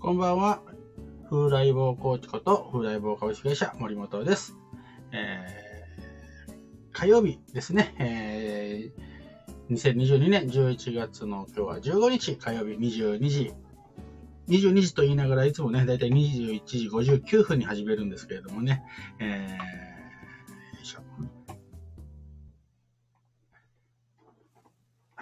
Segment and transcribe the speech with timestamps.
[0.00, 0.62] こんばんは。
[1.28, 4.56] 風来坊コーチこと風来坊株式会社森本です。
[5.12, 6.52] えー、
[6.90, 7.94] 火曜日ですね。
[7.98, 13.52] えー、2022年11月の今日は15日火曜日22時。
[14.48, 18.82] 22時と言いながらいつもね、だいたい21時59分に始めるんですけれどもね。
[19.18, 19.89] えー、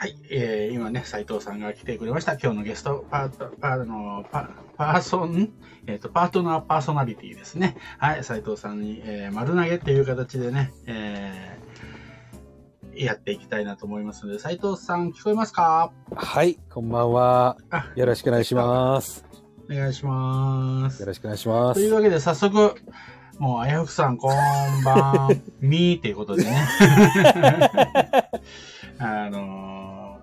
[0.01, 2.35] はい、えー、今ね、斉藤さんが来てくれました。
[2.35, 5.51] 今日のゲスト、パート、パーの、パパーソン、
[5.89, 7.77] えっ、と、パートナーパーソナリティですね。
[7.99, 15.91] はい、斉藤さんに、えー、丸投げっていう形でね、えー、やっていきたいなと思いますので、斉藤さん聞こえますか？
[16.15, 17.57] はい、こんばんは。
[17.71, 19.25] あよろしくお願いします。
[19.69, 21.01] お願いします。
[21.01, 21.91] よろしくお願いしますとい。
[21.91, 22.77] うわけで、早速、
[23.41, 26.57] もう、あやふくさん、こんばん、みーっていうことでね。
[29.01, 29.78] あのー、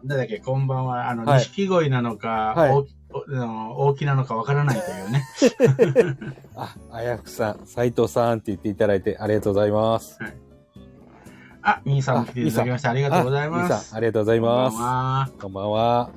[0.05, 5.25] なんだっけ、こんばんは、あの、はい錦鯉なのか、はい大きおあの大きなのかわからないというね。
[6.55, 10.19] あ、あやふくさん、斉藤さんって言っていただいてありがとうございます。
[11.61, 13.93] あ、みーさんも来ていただきましてありがとうございまあみーさす。
[13.93, 15.33] ん、ありがとうございまこんばんはす。
[15.41, 16.09] こんばんは。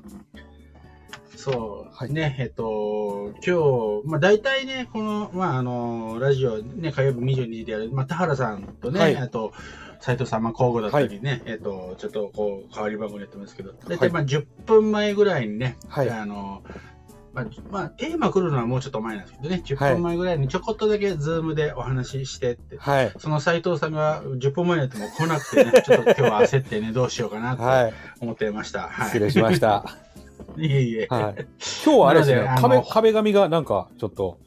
[1.36, 9.52] そう、はいね、えっと、今日、まあ大体ね、この、まああの、ラジオ、ね、火曜日22時でやる、まあ田原さんとね、はいあと、
[10.00, 16.62] 斉藤さん、まあ交互だったりね、えっと、ちょっとこう、変わり番号でやってますけど、大体まあ10分前ぐらいにね、はいあの、
[17.32, 23.12] まあ、まあ、テーマ来るのはもうちょっと前なんですけどね、10はい分前ぐらいにちょこっとだけズームでお話ししてって、はい。
[23.18, 27.94] その斉藤さんが10分前になっても来なくてね、 ちょっと今日は焦ってね、どうしようかなとはい。
[28.20, 28.88] 思ってました。
[28.88, 29.06] はい。
[29.06, 29.84] 失礼しました。
[30.56, 31.06] いえいえ。
[31.10, 31.46] はい。
[31.84, 34.38] 今日はあれですね壁、壁紙がなんか、ちょっと、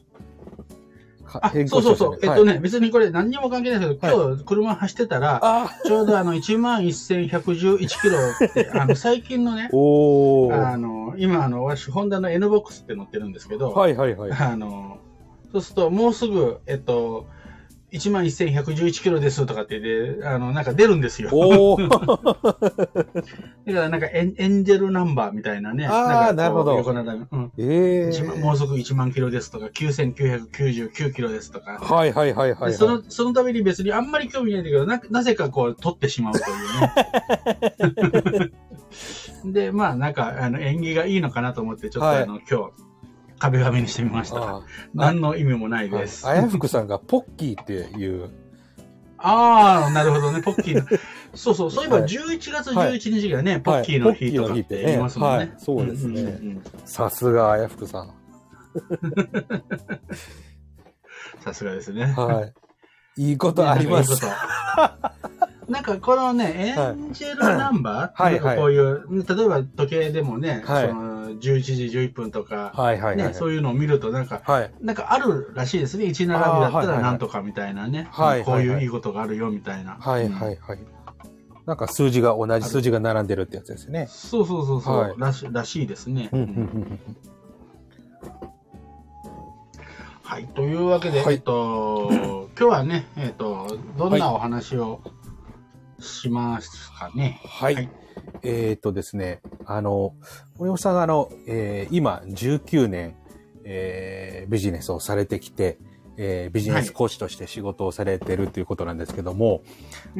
[1.32, 2.18] かあ、変そうそうそう。
[2.22, 10.72] えっとね、別にこれ何にも関係ないですけど、今日車走ってたら、あちょうどあの、11,111キロって、あの、 最近のね、おー。
[10.72, 14.32] あの、今あの、私、ホンダの N ボックスって乗ってるんですけど、はいはいはい。
[14.32, 14.98] あの、
[15.50, 17.26] そうすると、もうすぐ、えっと、
[17.92, 21.30] 11,111キロですとかって言って、あの、なんか出るんですよ。
[21.78, 22.00] だか
[23.66, 25.86] らなんかエンエンジェルナンバーみたいなね。
[25.86, 27.52] あーんかこうなるほど横並びうん。
[27.58, 28.40] え一万ー。
[28.40, 31.72] もうすぐ1万キロですとか、9999キロですとか。
[31.72, 32.70] はいはいはいはい。
[32.72, 36.42] でその、そのために別にあんまり興味ないんだけど、な、なぜかこう、取ってしまうとい
[38.40, 38.52] うね。
[39.52, 42.91] で、まあ、なんか、あの、縁起がいいのかなと思って、ちょっとはいあの、今日、
[43.42, 44.36] 壁紙にしてみました。
[44.36, 44.62] あ
[44.94, 46.28] 何の意味もないーです。
[46.28, 48.30] あやふくさんがポッキーっていう、
[49.18, 50.82] ああ、なるほどね、ポッキーの。
[51.34, 55.38] そうそう、そういえばはい11月11日がね、ポッキーの日とかって言いますもんね。
[55.38, 58.14] はいそうですねさすがあやふくさん。
[61.42, 62.14] さすがですね。
[62.16, 62.46] は
[63.16, 63.30] い。
[63.30, 64.12] いいことあります。
[64.12, 64.18] いい
[65.72, 73.28] なんかこのね、エンジェルナンバー、はいなんかこういう、例えば時計でもね、はいその11時11分とか、はいはいはい。
[73.28, 74.70] ね、そういうのを見るとなんか、はい。
[74.82, 76.04] なんかあるらしいですね。
[76.04, 78.06] 1並びだったらなんとかみたいなね。
[78.12, 79.96] はいこうはいはいいういいことがあるよみたいな。
[79.98, 80.78] はいうんはいはい。
[81.64, 84.08] なんか数字が同じ数字が並んでるってやつですね。
[84.10, 86.28] そうそうそうそう、はいらしらしいですね。
[86.32, 87.00] うんうんうん
[90.22, 90.46] はい。
[90.48, 95.02] というわけで、はいえっと、今日はね、えっと、どんなお話を
[96.02, 97.40] しますかね。
[97.44, 97.74] はい。
[97.74, 97.90] はい
[98.42, 100.14] えっ、とですね、あの、
[100.58, 103.16] 森本さんがあの、えー今19年、
[103.64, 105.78] えービジネスをされてきて、
[106.16, 109.62] えービジネスコーチとして仕事をされてるということなんですけども、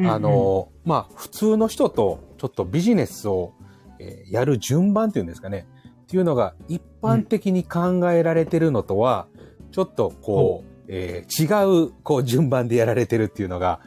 [0.05, 3.53] あの、まあ、普通の人とちょっとビジネスを、
[3.99, 5.67] えーやる順番っていうんですかね、
[6.03, 9.27] っていうのが一般的に考えられてるのとは、
[9.73, 13.81] ちょっとこう、えー違うこう順番でやられてるっていうのが、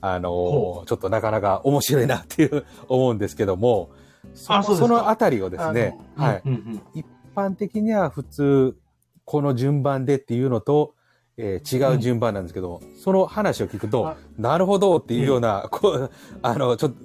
[0.00, 3.90] あのほちょっとなかなか面白いなっていう思うんですけども、
[4.34, 6.42] そあそのあたりをですね、はい。
[6.44, 6.82] うんうん。
[6.94, 8.76] 一般的には普通、
[9.24, 10.94] この順番でっていうのと、
[11.36, 16.10] えー違う順番なんですけど、その話を聞くとあ、なるほどっていうような、こう、
[16.42, 16.96] あの、ちょっと、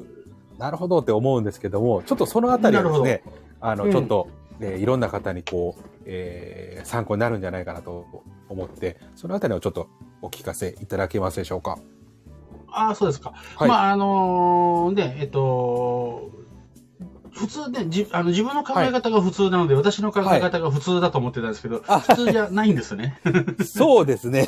[0.60, 3.24] なるほどって思うんですけども、ちょっとそのあたりをですね、
[3.60, 3.92] あの、うん。
[3.92, 4.28] ちょっと、
[4.60, 8.06] えーいろんな方にこう、えー参考になるんじゃないかなと
[8.50, 9.88] 思って、そのあたりをちょっと
[10.22, 11.78] お聞かせいただけますでしょうか。
[12.72, 13.34] ああ、そうですか。
[13.56, 13.70] はい。
[13.70, 16.32] まあ、あのね、えっと、
[17.32, 23.20] 普通ね、じあの自分の考え方が普通なので、私の考え方が普通だと思ってたんですけど、あ普通じゃないんですね。
[23.66, 24.48] そうですね。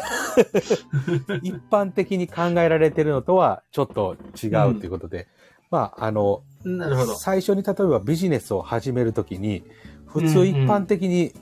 [1.41, 5.27] 一般的に考えられてるのとはちょっと違うということで、
[5.71, 7.15] まあ、あの、なるほど。
[7.15, 9.63] 最初に例えばビジネスを始めるときに、
[10.05, 11.33] 普通一般的に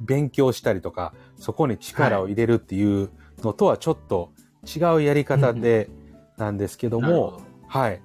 [0.00, 3.10] 勉強したりとか、そこに力を入れるっていう
[3.42, 4.30] のとはちょっと
[4.64, 5.90] 違うやり方で
[6.36, 8.00] なんですけども、はい。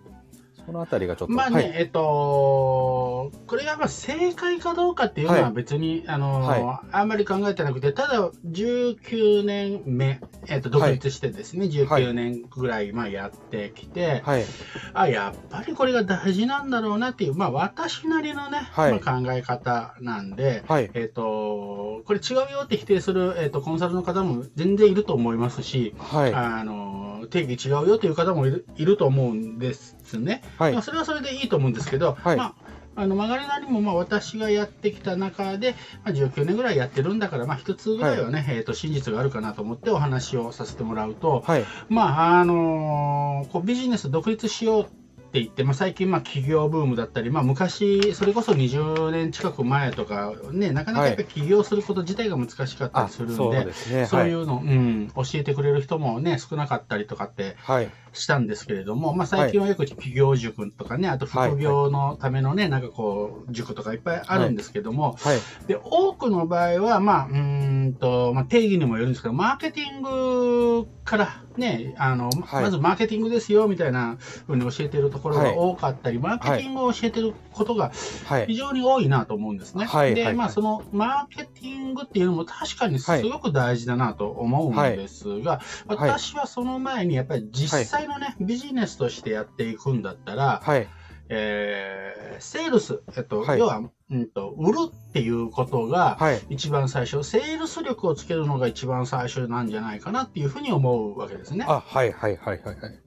[0.62, 1.34] そこのあたりがちょっと。
[1.34, 14.46] まあね、はい、えっと、これがまあ正解かどうかっていうのははい別に、あの、はあんまり考えてなくて、ただ19年目、えっと、独立してですね、19年ぐらいまあやってきて、はい。
[14.94, 20.92] あ、やっぱりこれが大事なんだろうなっていう、まあ私なりのね、はいまあ、考え方なんで、はい。
[20.94, 26.34] えっ、と、これ違うよって否定する、えっ、と、コンサルの方も全然いると思いますし、はい。
[26.34, 30.44] あの、定義違うよという方もいるいると思うんですね。
[30.58, 30.82] はいまあ、。
[30.82, 41.66] それはそれでいいと思うんですけど、はいまあ、あの曲がりなりもまあ私がやってきた中で、まあ、19年ぐらいやってるんだから、まあ、一つぐらいはね、えー、と真実があるかなと思ってお話をさせてもらうと、はい。
[41.90, 44.88] まああのこうビジネス独立しよう
[45.32, 53.44] って言って、まあ、最近まあ企業ブームだったり、まあ、昔それこそ20年近く前とか、ね、なかなかやっぱり起業すること自体が難しかったあ、りするんで。
[53.44, 54.08] はい。
[54.08, 57.90] そういうの、うん、教えてくれる人もね、少なかったりとかってはい。
[58.14, 65.40] したんですけれども、まあ最近はよく企業塾とかね、あと副業のためのね、なんかこう、塾とかいっぱいあるんですけども、はい。
[65.68, 72.64] で、多くの場合は、まあ、うーんと、まあ定義にもよるんですけど、マーケティングからね、あの、はい。
[72.64, 74.18] まずマーケティングですよ、みたいな
[74.48, 77.92] 風に教えてるところが多かったり、マーケティングを教えてることが
[78.26, 78.48] はい。
[78.48, 79.88] 非常に多いなと思うんですね。
[80.16, 85.62] で、まあ、そのマーケティングっていうのも確かにすごく大事だなと思うんですが、はい。
[85.88, 90.88] 私はその前にやっぱり実際のね、ビジネスとしてやっていくんだったら、はい。
[91.34, 93.82] えー、セールス、えっと、はい要は、
[94.12, 96.42] うんと、売るっていうことが、はい。
[96.50, 101.66] 一番最初、セールス力をつけるのが一番最初なんじゃないかなっていうふうに思うわけですね。
[101.68, 102.12] あ、はい。
[102.12, 102.38] はい。
[102.38, 102.62] はい。
[102.62, 102.76] はい。
[102.76, 103.00] はい。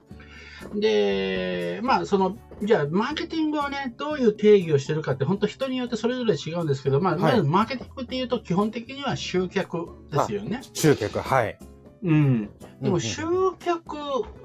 [0.79, 10.61] で、まあ、その、じゃあ、マーケティングをね、どういう定義をしてるかって、本当人によってそれぞれ違うんですけど、まあ、はいまずマーケティングっていうと、基本的には集客ですよね。
[10.73, 11.19] 集客。
[11.19, 11.59] はい。
[12.05, 12.49] うん。
[12.81, 13.23] でも、集
[13.59, 13.97] 客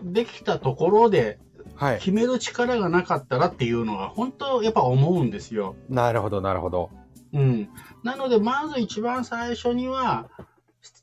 [0.03, 1.39] できたところで、
[1.77, 1.99] はい。
[1.99, 5.77] 決める力がなかったらっていうのが、本当、やっぱ思うんですよ。
[5.89, 6.91] なるほど、なるほど。
[7.33, 7.69] うん。
[8.03, 10.29] なので、まず一番最初には、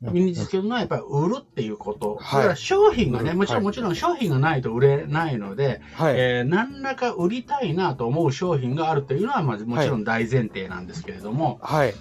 [0.02, 2.18] 身につけるのはやっぱり売るっていうこと。
[2.20, 6.16] はいだから商品がね、もちろん、はいもちろん商品がないと売れないので、はい。
[6.18, 11.94] えー何らか売りたいなと思う商品があるというのは、まずもちろん大前提なんですけれども、はい。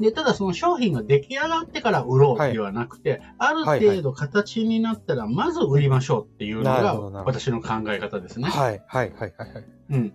[0.00, 6.94] で、ただその商品が出来上がってから売ろうではなくて、ある程度形になったら、まず売りましょうっていうのが
[7.24, 8.48] 私の考え方ですね。
[8.48, 8.82] はい。
[8.86, 9.12] はい。
[9.12, 9.34] はい。
[9.36, 9.52] はい。
[9.54, 9.64] はい。
[9.90, 10.12] うん。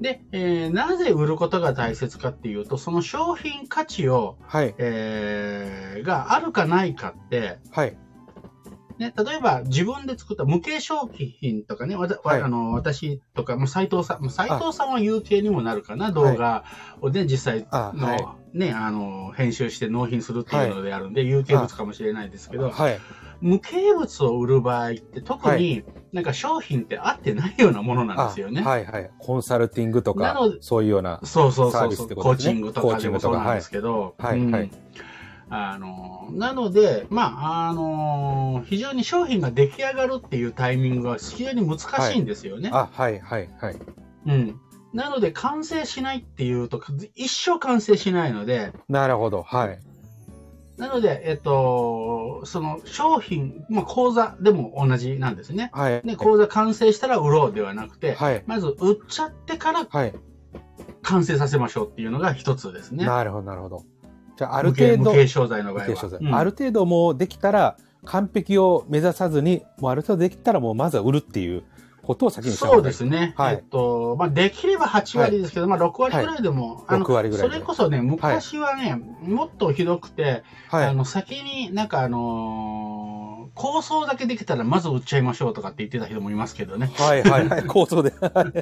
[0.00, 4.74] で、えーなぜ売ることが大切かっていうと、その商品価値を、はい。
[4.78, 7.96] えーがあるかないかって、はい。
[8.98, 11.08] ね、例えば自分で作った無形商
[11.40, 16.64] 品とかね、わたはいあの私とか、もう斉藤さん、もう斉藤さんは有形にもなるかな、動画
[17.00, 23.00] をね、実際の、ね、あの、編集して納品するっていうのであるんで、有形物かもしれないですけど、はい。
[23.40, 28.62] 無形物を売る場合って特になんか商品って合ってないようなものなんですよね。
[28.64, 28.84] あはい。
[28.84, 29.10] はい。
[29.18, 31.20] コンサルティングとかそういうような。
[31.24, 34.70] そうそうサービスそうそう、コーってことですねチングとかでもそうなんですけど、うんはいはい
[35.54, 42.70] あの、なので、まあ、あの、非常に商品が出来上がるっていうタイミングは非常に難しいんですよね。
[42.72, 43.20] あ、はい。
[43.20, 43.50] はい。
[43.60, 43.76] はい。
[44.28, 44.60] うん。
[44.92, 46.82] なので、完成しないっていうと、
[47.14, 49.42] 一生完成しないので、なるほど。
[49.42, 49.78] はい。
[50.76, 55.70] なので、えっと、その商品、まあ、講座でも同じなんですね。
[55.72, 56.02] はい。
[56.02, 58.42] で、講座完成したら売ろうではなくて、はい。
[58.46, 60.14] まず売っちゃってからはい。
[61.02, 63.04] 完成させましょうっていうのが一つですね。
[63.04, 63.84] なるほど、なるほど。
[64.36, 66.18] じゃあ、ある程度、無形商材の場合は。
[66.20, 71.64] うんある程度もうできたら、完璧を目指さずに、もうある程度できたらもうまずは売るっていう
[72.02, 73.34] ことを先にそうですね。
[73.36, 73.54] はい。
[73.54, 77.54] えっと、まあ、できれば8割ですけど、まあ、6割ぐらいでも、あの、6割ぐらいで。
[77.54, 80.86] それこそね、昔はね、もっとひどくて、はい。
[80.86, 83.21] あの、先になんかあのー
[83.54, 86.90] 構想だけできたらまず売っちゃいましょうとかって言ってた人もいますけどね。
[86.94, 87.64] はい、はい、はい。
[87.64, 88.12] 構想で。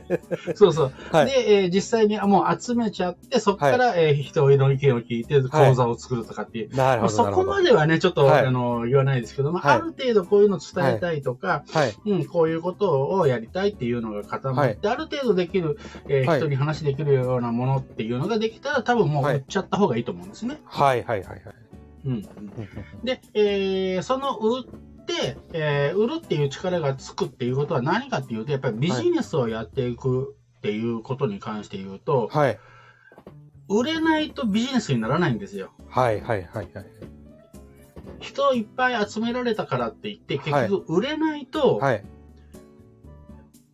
[0.55, 0.93] そうそう。
[1.13, 1.27] はい。
[1.27, 6.77] で、えー実際にあもう集めちゃって、そこから、えー人の意見を聞いて講座を作るとかっていう。
[6.77, 7.45] まあ、なるほど、そこ。
[7.45, 11.95] まではね、ちょっと、はいあの、言わないですけど、まあ、はいある程度こういうの伝えたいとか、はい。
[12.07, 15.79] うん、こういうことをやりたいっていうのが固まって、ある程度できる、
[16.09, 20.61] えーはい人に話できるようなものっていうのができたら、多分もうはい売っちゃった方がいいと思うんですね。
[20.65, 21.29] はい、はい、はい。
[21.29, 21.70] はい
[22.05, 22.23] うん。
[23.05, 32.59] で、えーその売って、えー売るっていう力がつくっていうことは何かっていうと、やっぱりビジネスをやっていくっていうことに関して言うと、はい。
[33.69, 35.73] 売れないとビジネスにならないんですよ。
[35.89, 36.69] はい、はい、はい。
[36.75, 36.87] はい
[38.21, 42.05] 人をいっぱい集められたからって言って、結はい局売れないとはい。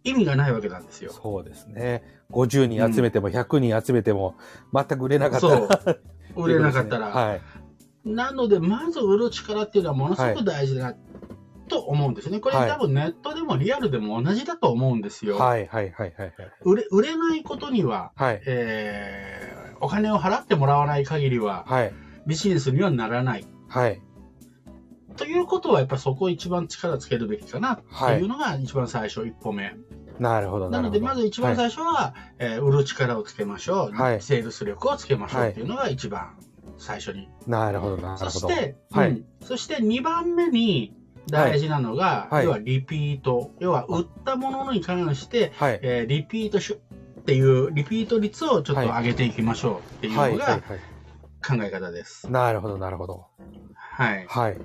[0.05, 1.13] 意味がないわけなんですよ。
[1.13, 2.05] そうですね。
[2.31, 4.37] 50人集めても100人集めても
[4.73, 5.97] 全く売れなかったそうら。。
[6.37, 7.09] 売れなかったら。
[7.11, 7.41] はい。
[8.07, 10.97] なので、まず売る力っていうのはものすごく大事だな。
[11.69, 12.39] と思うんですね。
[12.39, 15.37] これ、はい多分ネットでもリアルでも同じだと思うんですよ。
[15.37, 16.33] はいはいはいはいはい。
[16.63, 18.43] 売れ売れないことには、はい。
[18.47, 21.93] えーお金を払ってもらわない限りははい。
[22.27, 23.45] ビジネスにはならない。
[23.69, 24.01] はい。
[25.17, 29.75] ということは、やっぱりそこを一番力つけるべきかなっていうのが一番最初、一歩目。
[30.19, 36.39] なるほどなので、まず一番最初は、えー売る力をつけましょう、はいセールス力をつけましょうっていうのが一番
[36.79, 37.29] 最初に。
[37.47, 38.31] なるほどなるほど。
[38.31, 40.97] そして、はいうんそして2番目に
[41.29, 43.53] 大事なのが、はい要はリピート。
[43.61, 45.81] 要は売ったものに関して、はい。
[45.83, 50.61] えーリピートしっていう、リピート率をちょっと上げていきましょうっていうはいのが。
[51.47, 52.31] 考え方です。
[52.31, 53.27] なるほどなるほど。
[53.77, 54.27] はい。
[54.29, 54.57] はい。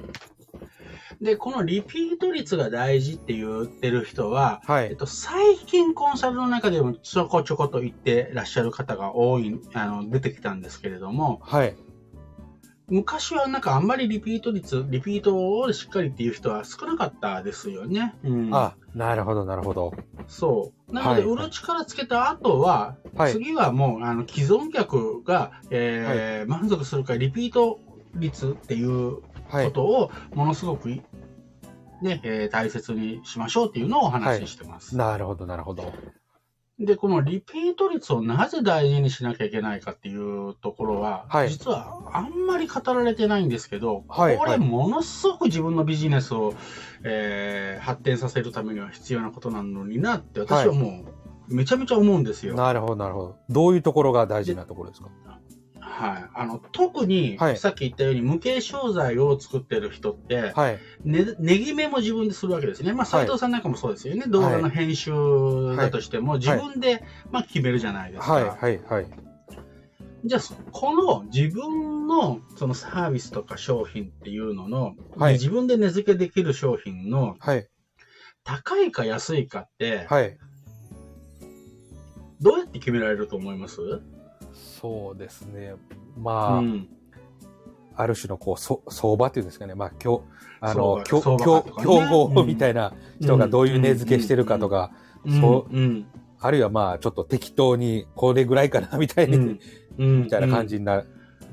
[1.22, 4.88] で、このリピート率が大事って言ってる人は、はい。
[4.88, 11.76] えっと、最近コンサルの中でもちょこちょこと言ってらっしゃる方が多い、あの、出てきたんですけれども、はい。
[12.92, 18.16] 昔はなんかあんまりリピート率、リピートをしっかりっていう人は少なかったですよね。
[18.24, 18.50] うん。
[18.54, 19.94] あ、なるほどなるほど。
[20.28, 20.94] そう。
[20.94, 23.32] なので、はい売る力つけた後は、はい。
[23.32, 27.80] 次はもう、あの、既存客が、えー満足するか、リピート
[28.16, 29.66] 率っていうはい。
[29.66, 31.02] ことをものすごくい、
[32.02, 34.98] ね、えー大切にしましょうっていうのをお話ししてます。
[34.98, 35.94] なるほどなるほど。
[36.80, 46.54] で、このリピート率をなぜ大事にしなきゃいけないかっていうところは、はい実はあんまり語られてないんですけど、はいはいこれものすごく自分のビジネスを、
[47.04, 51.04] えー発展させるためには必要なことなのになって私はも
[51.50, 52.56] うめちゃめちゃ思うんですよ。
[52.56, 53.36] なるほどなるほど。
[53.50, 55.10] どういうところが大事なところですか？
[56.02, 56.30] はい。
[56.34, 60.80] あの、特に、はいさっき言ったように無形商材を作ってる人って、はい。
[61.04, 62.92] ね、ネギ目も自分でするわけですね。
[62.92, 64.26] まあ、斉藤さんなんかもそうですよね。
[64.28, 65.12] 動画の編集
[65.78, 68.34] だとしても、自分で、まあ、決めるじゃないですか。
[68.34, 68.44] はい。
[68.50, 68.80] はい。
[68.84, 69.06] はい。
[70.26, 70.42] じゃあ、
[70.72, 77.68] この自分のそのサービスとか商品っていうのの、はい自分で値付けできる商品のはい。
[78.44, 80.38] 高いか安いかって、はい。
[82.40, 84.02] どうやって決められると思います、
[84.82, 85.76] そうですね。
[86.18, 86.90] まあ、うん、
[87.96, 89.76] ある種のこう、そ相場っていうんですかね。
[89.76, 90.22] まあ、今日、
[90.60, 94.92] あの、競相場競相場とかね競合みたいな人がどういう値付けしてるかとか、
[95.40, 96.08] そううん。
[96.40, 99.60] あるいはまあ、ちょっと適当にこれぐらいかな、みたいに。
[99.98, 101.06] みたいな感じになる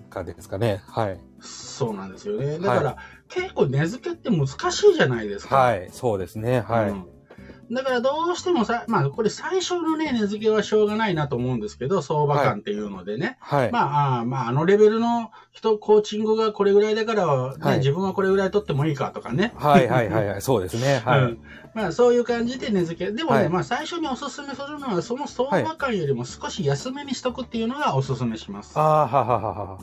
[0.09, 0.81] 感じですかね。
[0.87, 1.21] はい。
[1.41, 2.59] そうなんですよね。
[2.59, 2.97] だから、
[3.29, 5.57] 結構値付けって難しいじゃないですか。
[5.57, 5.91] はい。
[5.93, 6.61] そうですね。
[6.61, 7.18] はい。
[7.69, 13.37] うんだからどうしてもさ、まあこれ最初のね、値付けはしょうがないなと思うんですけど、相場感っていうのでね。
[13.41, 13.73] はい。
[13.73, 19.53] まあ、あーまあ、あのレベルの人、コーチングがこれぐらいだから、ねはい自分はこれぐらい取ってもいいかとかね。
[19.57, 20.43] はいはいはいはい。
[20.43, 21.03] そうですね。
[21.05, 21.21] はい。
[21.21, 21.39] うん
[21.75, 23.13] まあそういう感じで値付け。
[23.13, 28.79] でもね、はいまあ最初におすすめするのは、その相場感よりも少し安めにしとくっていうのがおすすめします。
[28.79, 29.79] ああ、はははは。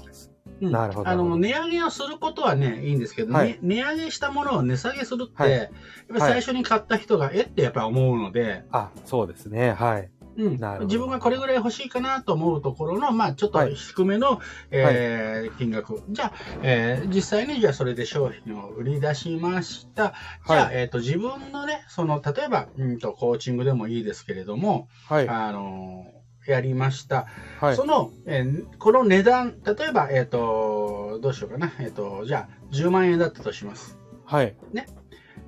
[0.66, 5.70] うんなるほどあの、値上げをすることはね、いいんですけど、ねはい値上げしたものを値下げするって、はいやっ
[6.10, 9.72] ぱり最初に買った人が、えってやっぱ思うので、あ、そうですね。
[9.72, 10.10] はい。
[10.38, 16.04] うんなるほど自分がこれぐらい欲しいかなと思うところの、まあ、ちょっとはい低めの、えー金額。
[16.10, 20.14] じゃあ、えー実際にじゃあそれで商品を売り出しました。
[20.48, 25.30] じゃあ、はいえっ、と、自分のね、その、例えば、うんと、コーチングでもいいですけれども、はい。
[25.30, 26.15] あのー
[26.48, 27.28] やりました。
[27.60, 27.86] はいそ。
[27.86, 31.74] の、えーこの値段、例えば、えっ、と、どうしようかな。
[31.80, 33.98] えっ、と、じゃあ、10万円だったとします。
[34.26, 34.56] はい。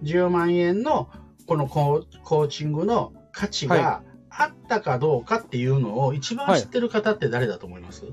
[0.03, 1.09] 10万円の
[1.47, 8.05] このコーコーチングの価値があったかどうかっていうのを一番知ってる方って誰だと思います、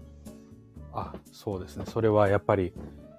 [0.92, 1.84] あ、そうですね。
[1.86, 2.72] それはやっぱり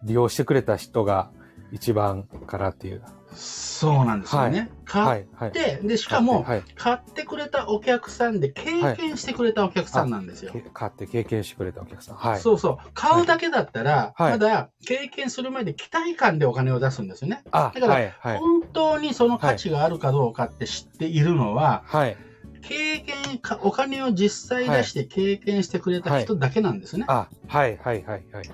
[0.03, 1.31] 利用してくれた人が
[1.71, 3.03] 一番かなっていう。
[3.35, 4.71] そうなんですよね。
[4.85, 5.27] は買っい。
[5.35, 5.51] はい。
[5.51, 6.63] て、で、しかも、はい。
[6.75, 10.51] 買ってくれたお客さんで経験してくれたお客さんなんですよ。
[10.51, 12.15] け買って経験してくれたお客さん。
[12.15, 12.39] はい。
[12.41, 12.89] そうそう。
[12.93, 17.43] 買うだけだったら、はいまだ経験する前で期待感でお金を出すんですよね。
[17.51, 18.13] あ、だからはい。
[18.19, 18.37] はい。
[18.37, 22.17] 本当にその価値があるかどうかって知っているのは、はい。
[22.61, 27.05] 経験か、お金を実際出して経験してくれた人だけなんですね。
[27.07, 27.77] あ、はい。
[27.77, 28.03] はい。
[28.03, 28.23] はい。
[28.31, 28.49] はい。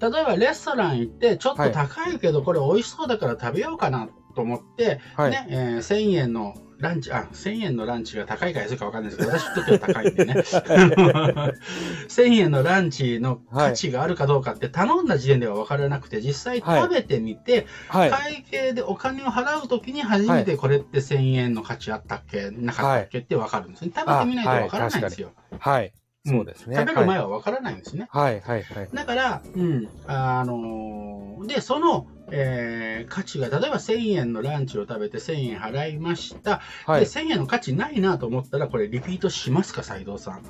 [0.00, 5.30] 例えばレストラン行って、ちょっと高いけど、これ美味しそうだから食べようかなと思って、はい。
[5.30, 10.34] ね、えー1000円のランチ、あ、1000円のランチが高いか安いか分かんないですけど、私にとっては高いんでね。
[12.08, 18.10] 1000円のランチの価値があるかどうかって頼んだ時点では分からなくて、実際食べてみて、はい。
[18.10, 23.90] 会計でお金を払うときに初めてこれって1000円の価値あったっけ、なかったっけって分かるんですね。
[23.96, 25.32] 食べてみないと分からないんですよ。
[25.58, 25.92] はい。
[26.26, 26.76] そうですね。
[26.76, 28.08] 食べる前はは分からないんですね。
[28.10, 28.40] はい。
[28.40, 28.62] はい。
[28.62, 28.88] はい。
[28.92, 36.56] だから、うん、あのーで、その、えー価値が、例えば1000円のランチを食べて1000円払いました。
[36.58, 37.02] で、はい。
[37.02, 40.42] 1000円の価値ないなと思ったら、これリピートしますか、斉藤さん。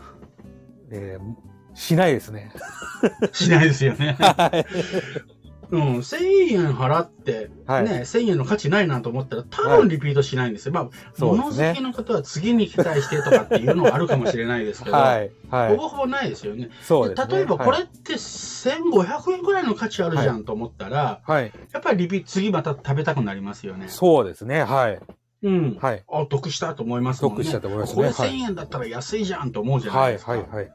[0.90, 2.52] えーしないですね。
[3.32, 4.16] しないですよね。
[5.70, 5.82] はい。
[5.82, 10.72] うん、1000円払って、はいね、1000円の価値ないなと思ったら、多分リピートしないんですよ。
[10.72, 15.30] まあ、物そね好きの方は次に期待してとかっていうのはあるかもしれないですけど、はい。
[15.50, 15.70] はい。
[15.70, 16.70] ほぼほぼないですよね。
[16.82, 17.14] そうね。
[17.14, 21.52] 例えばこれはいって1500円くらいの価値あるじゃんと思ったら、はい。
[21.72, 23.88] やっぱりリピ次また食べたくなりますよね。
[23.88, 24.62] そうですね。
[24.62, 25.00] はい。
[25.42, 25.78] うん。
[25.80, 26.04] はい。
[26.08, 27.36] あ、得したと思いますもんね。
[27.38, 30.12] 得したと思いますねこれはい1000円だったら安いじゃんと思うじゃなはいい。
[30.14, 30.32] ですか。
[30.32, 30.40] はい。
[30.40, 30.50] はい。
[30.56, 30.66] はい。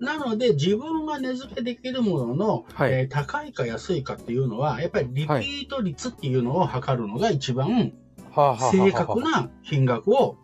[0.00, 7.92] なので、自分が値付けできるものの、はいえー高いか安いかっていうのは、やっぱりリピート率っていうのを測るのが一番
[8.34, 10.38] 正確な金額を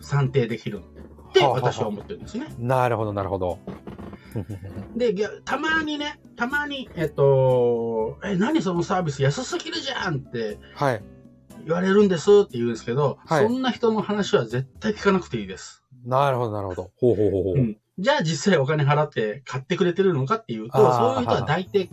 [0.00, 0.82] 算定できる
[1.30, 2.46] って私は思ってるんですね。
[2.58, 3.58] なるほど、なるほど。
[4.96, 11.02] で、たまにね、たまに、えっと、え、何そのサービス安すぎるじゃんってはい。
[11.64, 15.81] 言われるんですって言うんですけど、はいそんな人の話は絶対聞かなくていいです。
[16.04, 16.90] なるほど、なるほど。
[16.96, 17.54] ほうほうほうほう。
[17.56, 21.90] うんじゃあ実際お金払って買ってくれてるのかっていうと、そういう人は大抵、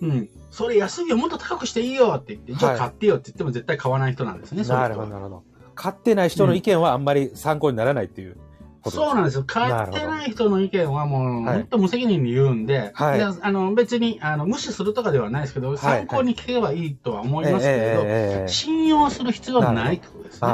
[0.00, 5.06] うん、それ安いよ、もっと高くしていいよって言って、じゃあはい買ってよって言っても絶対買わない人なんですね、そういうなるほど。
[5.08, 5.44] なるほど。
[5.74, 8.38] 買ってない人の意見はあんまり参考にならないっていう
[8.80, 9.44] ことそうなんですよ。
[9.44, 20.48] 買ってない人の意見はもう、はい本当無責任に言うんで、はいであの別にあの無視するとかではないですけど、参考に聞けばいいとは思いますけれど、信用する必要はないってことですね。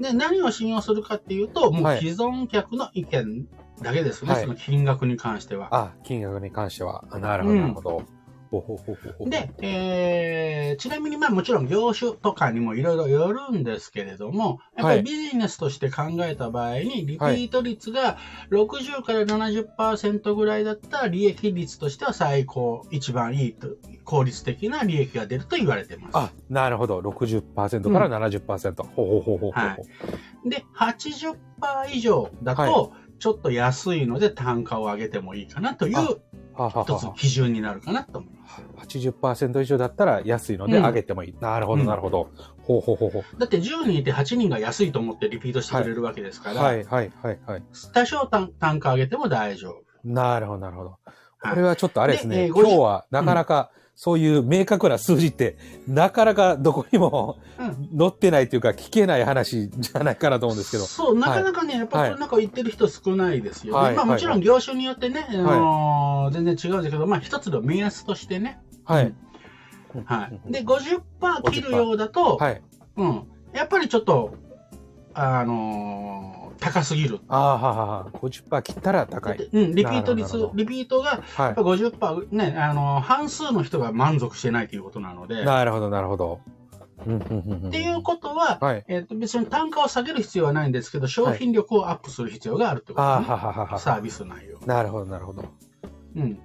[0.00, 3.48] で、何を信用するかっていうと、もうはい既存客の意見
[3.82, 5.68] だけですね、はいその金額に関しては。
[5.70, 7.04] あ、金額に関しては。
[7.10, 7.90] あなるほど、なるほど。
[7.90, 8.17] ほうほうほうほうほう
[9.28, 18.18] で、えーちなみにまあもちろん業種とかにもいろいろよるんですけれども、やっぱはいりビジネスとして考えた場合に、リピート率が
[18.50, 23.68] 60から70%ぐらいだったら利益率としては最高、一番いいと、
[24.04, 26.16] 効率的な利益が出ると言われてます。
[26.16, 27.00] あ、なるほど。
[27.00, 28.82] 60%から70%。
[28.84, 29.50] ほうほうほうほうほう。
[29.52, 31.36] はいで、80%
[31.92, 38.37] 以上だはと、ちょっと安いので単価を上げてもいいかなという一つは基準になるかなと思います。
[38.78, 41.34] 80%以上だったら安いのでうん上げてもいい。
[41.40, 42.30] なるほど、なるほど。
[42.62, 43.38] ほうほうほうほう。
[43.38, 47.62] だって10人いて8人が安いと思ってリピートしてくれるわけですから、はい、はい、はい、はい。
[47.92, 49.82] 多少単単価上げても大丈夫。
[50.04, 50.90] なるほど、なるほど。
[50.90, 52.36] はいこれはちょっとあれですね。
[52.36, 55.58] でえー今日はなかなかそういう明確な数字って、
[55.88, 60.84] なかなかどこにもうん載ってないというか聞けない話じゃないかなと思うんですけど。
[60.84, 63.80] そう、なかなかね、やっぱはいりなんか言ってる人少ないですよね。
[63.80, 68.60] はいはいまあもちろん業種によってね、あのー全然違うんですけど、まあ一つの目安としてね。
[68.84, 69.12] はい。
[70.04, 70.52] はい。
[70.52, 72.62] で、50%切るようだと、はい。
[72.98, 73.22] うん。
[73.52, 74.32] やっぱりちょっと、
[75.12, 77.20] あのー高すぎる。
[77.28, 78.06] ああ、ははは。
[78.12, 79.48] 50%切ったら高い。
[79.52, 81.62] うん、リピート率リピートが、はいやっぱ。
[81.62, 86.40] 50%、ね、あのー半数の人が満足してないということなので、なるほど、なるほど。
[87.06, 88.84] うんうんうんうんっていうことは、はい。
[88.88, 93.34] えっ、と、別に単価を下げる必要はないんですけど、商品力をアップする必要があるってことですね。
[93.34, 93.78] はははは。
[93.78, 94.58] サービス内容。
[94.66, 95.44] なるほど、なるほど。
[96.16, 96.40] うん。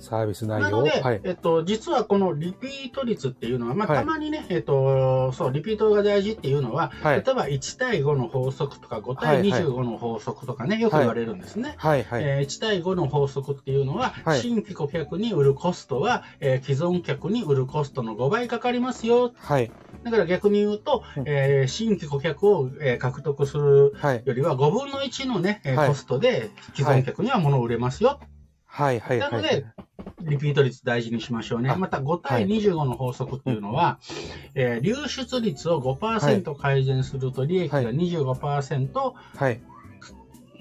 [0.00, 0.70] サービス内容を。
[0.70, 1.20] なので、はい。
[1.24, 11.74] えっと、実はこのリピート率っていうのは、まあ、はいたまにね、えっと、そう、リピートが大事っていうのは、はい例えば1対5の法則とか5対はいはい25の法則とかね、よく言われるんですね。
[11.76, 12.22] はい、はい。
[12.22, 19.32] えー1対5の法則っていうのは、はい新規顧客に売るコストは、えー既存客に売るコストの5倍かかりますよ。
[19.36, 19.70] はい。
[20.02, 24.22] だから逆に言うと、うんえー新規顧客を、えー獲得するはい。
[24.24, 28.20] よりは5分の1のね、えーはいコストで既存客には物を売れますよ。
[28.80, 29.20] はい、はい。
[29.20, 29.66] はいなので、
[30.22, 31.70] リピート率大事にしましょうね。
[31.70, 33.98] あまた5対25の法則っていうのは、
[34.54, 39.62] えー流出率を5%改善すると利益が25%はい。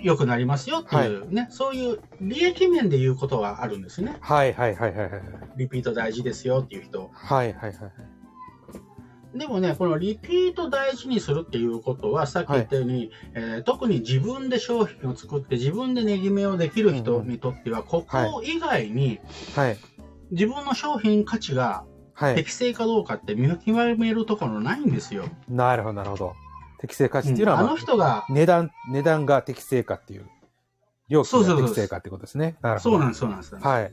[0.02, 4.16] 良くなりますよっていうね、そういう利益面で言うことはあるんですね。
[4.22, 5.12] はい、はい、はい、はい。
[5.12, 5.22] はい
[5.58, 7.10] リピート大事ですよっていう人。
[7.12, 7.74] はい、はい、はい。
[9.34, 19.20] でもね、このリピート大事にするっていうことは、さっき言ったように、えー特に自分で商品を作って自分で値決めをできる人にとっては、ここ以外に
[19.56, 19.78] はい。
[20.32, 22.36] 自分の商品価値がはい。
[22.36, 25.26] 適正かどうかって見極めるところないんですよ。
[25.48, 26.34] なるほど、なるほど。
[26.80, 30.26] 適正価値っていうのは、あまあの人が、値段、値段が適正かっていう。
[31.08, 32.58] 料金が適正かってことですね。
[32.80, 33.56] そうなんです、そうなんです。
[33.56, 33.92] はい。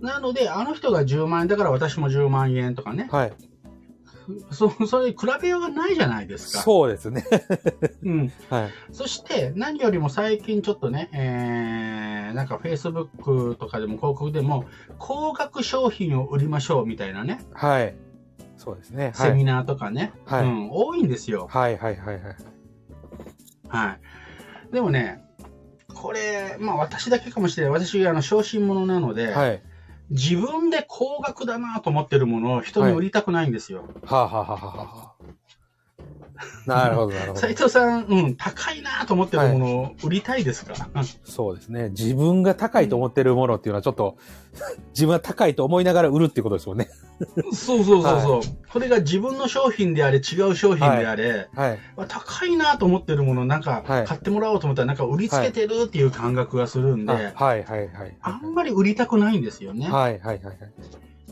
[0.00, 3.32] なので、あの人が10万円だから私も10万円とかね、はい。
[4.50, 6.62] そそれ比べようがないじゃないですか。
[6.62, 7.24] そうですね。
[8.02, 8.32] うん。
[8.50, 8.70] はい。
[8.92, 14.66] そして、何よりも最近ちょっとね、えー、なんか Facebook とかでも広告でも、
[14.98, 17.94] 高額商品を売りましょうみたいなね、はい。
[18.56, 19.12] そうですね。
[19.16, 19.30] はい。
[19.30, 21.48] セミナーとかね、はいうん、多いんですよ。
[21.50, 22.36] はい、はい、はい、はい。
[23.68, 23.98] は
[24.70, 24.72] い。
[24.72, 25.24] でもね、
[25.94, 27.72] これ、まあ私だけかもしれない。
[27.72, 29.62] 私、あの、小心者なので、はい。
[30.10, 33.84] 自分で高額だなと思ってるものを人に売りたくないんですよ。
[34.04, 35.17] はあ、はあはあはあはあ。
[36.66, 37.40] なるほど、なるほど。
[37.40, 40.74] 斉藤さん、うん、高いなと思ってるものを売りたいですか、
[41.24, 41.90] そうですね。
[41.90, 44.16] 自分が高いと思ってるものっていうのはちょっと、
[44.94, 46.88] 自分は高いと思いながら売るっていうことですよね。
[47.52, 48.40] そうそうそうそう、
[48.72, 51.78] これが自分の商品であれ、違う商品であれ、はい。
[52.08, 58.16] 高いなと思ってるものなんかはい買ってもらおうと思ったらなんか売りつけてるっていう感覚がするんで、あはい、はい、はい。
[58.22, 59.88] あんまり売りたくないんですよね。
[59.88, 60.58] はい、はい、はい。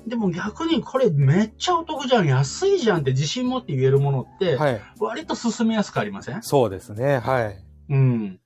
[0.07, 4.81] はいでも逆にこれめっちゃお得じゃん、安いじゃんって自信持って言えるものって、はい。
[5.01, 6.43] 割と進めやすくありません？
[6.43, 7.19] そうですね。
[7.19, 7.59] はい。
[7.91, 8.41] うん。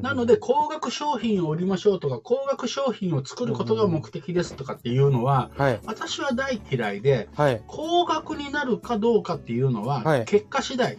[0.00, 5.80] なので、、高額商品を売りましょうとか、高額商品を作ることが目的ですとかっていうのは、はい。
[5.86, 7.62] 私は大嫌いで、はい。
[7.66, 10.98] 高額になるかどうかっていうのは、はい結果次第。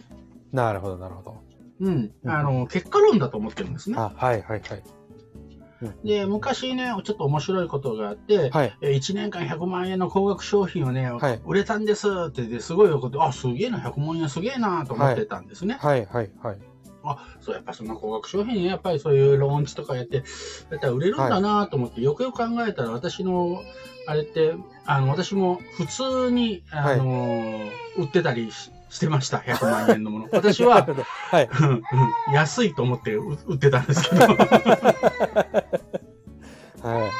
[0.52, 1.36] なるほど、なるほど。
[1.80, 2.12] うん。
[2.22, 3.96] うんあの、結果論だと思ってるんですね。
[3.98, 4.82] あ、はい、はい、はい。
[6.04, 8.76] で、昔ね、ちょっと面白いことがあって、はい。
[8.80, 15.76] えー1年間100万円の高額商品をね、はい売れたんですって言って、すごい喜んで、あ、すげえな、100万円すげえなと思ってたんですね。
[15.80, 16.58] はい、はい、はい。
[17.04, 20.16] あ、そう、やっぱそんな高額商品ね、やっぱりそういうローンチとかやって、
[20.70, 23.62] やったら売れるんだなと思って、よくよく考えたら、私の、
[24.06, 24.54] あれって、
[24.86, 27.60] あの、私も普通に、あの、
[27.96, 30.28] 売ってたりししてました、100万円のもの。
[30.30, 31.48] 私は、 はい。
[32.32, 34.20] 安いと思って売売ってたんですけど。
[36.80, 37.10] はい。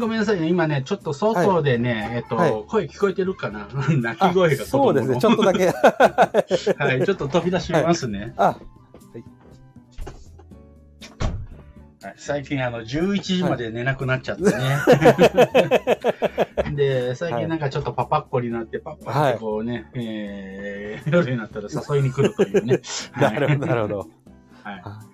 [0.00, 3.68] ごめんなさいね、今ね、ちょっと外でね、えっと、はい声聞こえてるかな？
[3.94, 5.20] 鳴き声があそうですね。
[5.20, 5.58] ちょっとだけ。
[5.58, 5.66] け。
[6.72, 8.34] はい、ちょっと飛び出しますね。
[8.36, 8.56] あ、
[12.16, 14.52] 最近、あの、11時まで寝なくなっちゃってね。
[16.76, 22.80] で、最近なんかちょっとパパっ子になって、パッパってこうね、えー、夜になったら誘いに来るというね。
[23.20, 23.98] なるほど、なるほど。
[24.62, 25.07] はいあ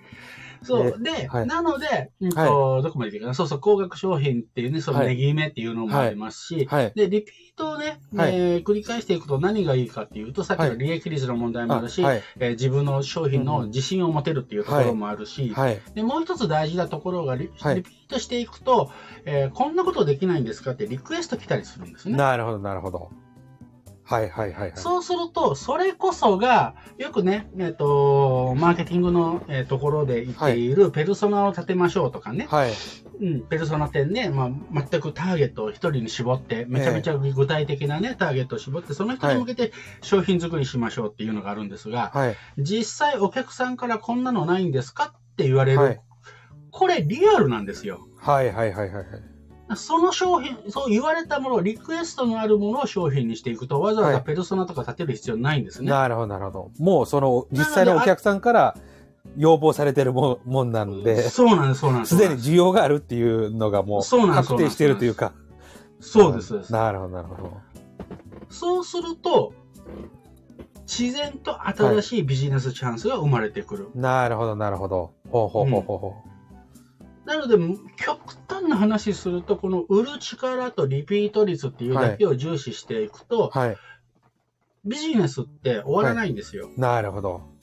[0.65, 1.03] そう。
[1.03, 3.35] で、はいなので、うんとどこまでいけるかな。
[3.35, 6.93] そうそう、高額商品っていうね、そのはい値決めっていうのもありますし、はい。
[6.95, 12.23] で、リピートをね、はいえー繰り返していくと何がいいかっていうと、さっきの利益率の問題もあるし、はい。
[12.39, 15.81] えー自分の商品の自信を持てるっていうところもあるし、はい。
[15.95, 18.91] でもう一つ大事なところがリ,、はいリピートしていくと、
[19.25, 22.17] えーこんなことできないんですかってリクエスト来たりするんですね。
[22.17, 23.11] なるほど、なるほど。
[24.05, 24.61] はい、はい、はい。
[24.61, 32.73] はいそうすると、それこそが、よくね、えっ、と、マーケティングの、えーところで言っている、ペルソナを立てましょうとかね、はい。
[33.21, 34.51] うん、ペルソナ店ね、まあ、
[34.91, 42.37] 全くターゲットを一人に絞って、めちゃめちゃ具体的なね、ターゲットを絞って、その人に向けて商品作りしましょうっていうのがあるんですが、はい。
[42.59, 46.01] 実際お客さんからこんなのないんですかって言われる、はい。
[46.71, 48.09] これリアルなんですよ。
[48.17, 49.34] はい、はい、はい、はい。
[49.77, 55.91] その商品、そう言われたもの、リクエストのあるものを商品にしていくと、わざわざはいペルソナとか立てる必要ないんですね。
[55.91, 56.71] なるほど、なるほど。
[56.79, 58.77] もう、その、実際のお客さんから
[59.37, 62.17] 要望されてるももんなんで、そうなんです、そうなんです。
[62.17, 65.33] すでに需要があるっていうのがもう、確定しているというか。
[66.01, 66.49] そうです。
[66.49, 67.57] そうですなるほど、なるほど。
[68.51, 69.55] そうすると、
[70.83, 73.89] 自然と新しいビジネスチャンスが生まれてくる。
[73.95, 75.13] なるほど、なるほど。
[75.31, 76.15] ほうほうほうほうほ
[77.27, 77.57] なので、
[77.97, 83.59] 極端な話すると、この売る力とリピート率っていうだけを重視していくと、う。
[83.59, 83.77] はい。
[84.85, 86.71] ビジネスって終わらないんですよ。
[86.77, 87.55] なるほど。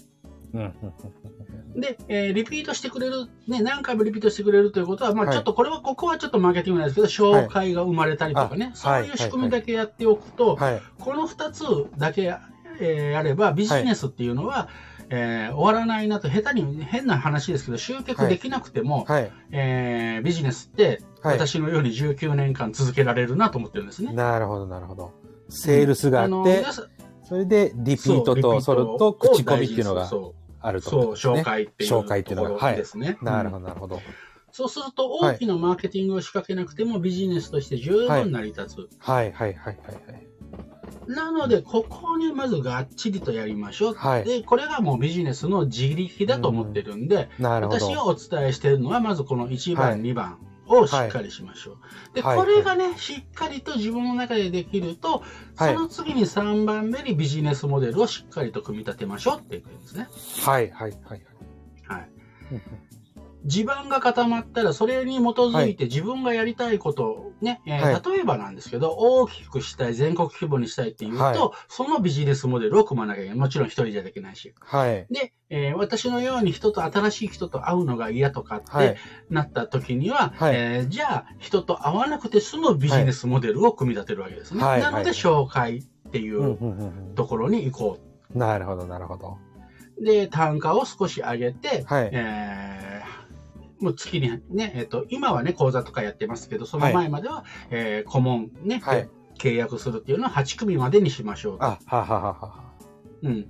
[1.75, 10.81] で、えーリピートしてくれる、ね、何回もリピートしてくれるということは、まあはいちょっとこれは、ここはちょっとマーケティングなんですけど、紹介が生まれたりとかね、あそういう仕組みだけやっておくと、はい。
[10.99, 11.63] この2つ
[11.97, 12.35] だけ、
[12.79, 14.67] えーやれば、ビジネスっていうのは、
[15.13, 19.31] えー終わらないなと、下手に変な話ですけど、集客できなくても、はい。
[19.51, 24.13] えービジネスって、はい私のように19年間続けられるなと思ってるんですね。
[24.13, 25.11] なるほど、なるほど。
[25.49, 26.85] セールスがあのって、皆さん
[27.23, 31.33] それでリピートと、それと口コミっていうのがそあるうそう、と思うんですね。
[31.41, 33.17] 紹介っていう紹介っていうのがですね。
[33.21, 34.01] なるほうんど、なるほど。
[34.51, 38.89] そうすると、大きなマーケティングを仕掛けなくてもビジネスとして十分成り立つ。
[38.99, 40.30] はい、はい、はい、はい。
[41.07, 43.93] なので、ここにまずがっちりとやりましょう。
[43.93, 47.79] はいで、これがもうビジネスの自力だと思ってるんで、なるほど。
[47.79, 50.37] 私がお伝えしているのは、まずこの1番、はい2番
[50.67, 51.77] をしっかりしましょう。
[52.15, 55.23] で、はいこれがね、しっかりと自分の中でできると、
[55.55, 60.07] はいその次に3番目にビジネスモデルをしっかりと組み立てましょうっていうんですね。
[60.45, 61.21] はい、はい、はい。
[61.87, 62.09] はい。
[63.43, 73.37] うん地盤が固まったら、それに基づいて自分がやりたいことをね、えーはい例えばなんですけど、大きくしたい、全国規模にしたいっていうと、はいそのビジネスモデルを組まなきゃいけない。
[73.39, 74.53] もちろん一人じゃできないし。
[74.59, 75.07] はい。
[75.09, 78.95] で、えー私のように人と、新しい人と会うのが嫌とかって、はい。
[79.29, 84.63] なった時には、はいえーじゃあ人と会わなくて済むビジネスモデルを組み立てるわけですね。
[84.63, 86.57] はいなのではい紹介っていう
[87.15, 87.97] ところに行こ
[88.33, 88.39] うん。
[88.39, 89.37] なるほど、なるほど。
[89.99, 90.03] う。
[90.03, 92.09] で、単価を少し上げて、はい。
[92.11, 93.20] えー
[93.81, 101.63] もう月にね、えっ、と、今はね、講座とかやってますけど、その前までは、えー顧問ね、はい契約するっていうのは8組までにしましょうと。
[101.63, 102.73] あ、ははははは。
[103.23, 103.47] うん。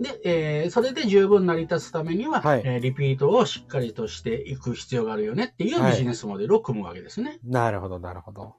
[0.00, 7.40] で、えーそれで十分成り立つためには、はいえーリピートをしっかりとしていく必要があるよねっていうはいビジネスモデルを組むわけですね。
[7.44, 8.54] なるほど、なるほど。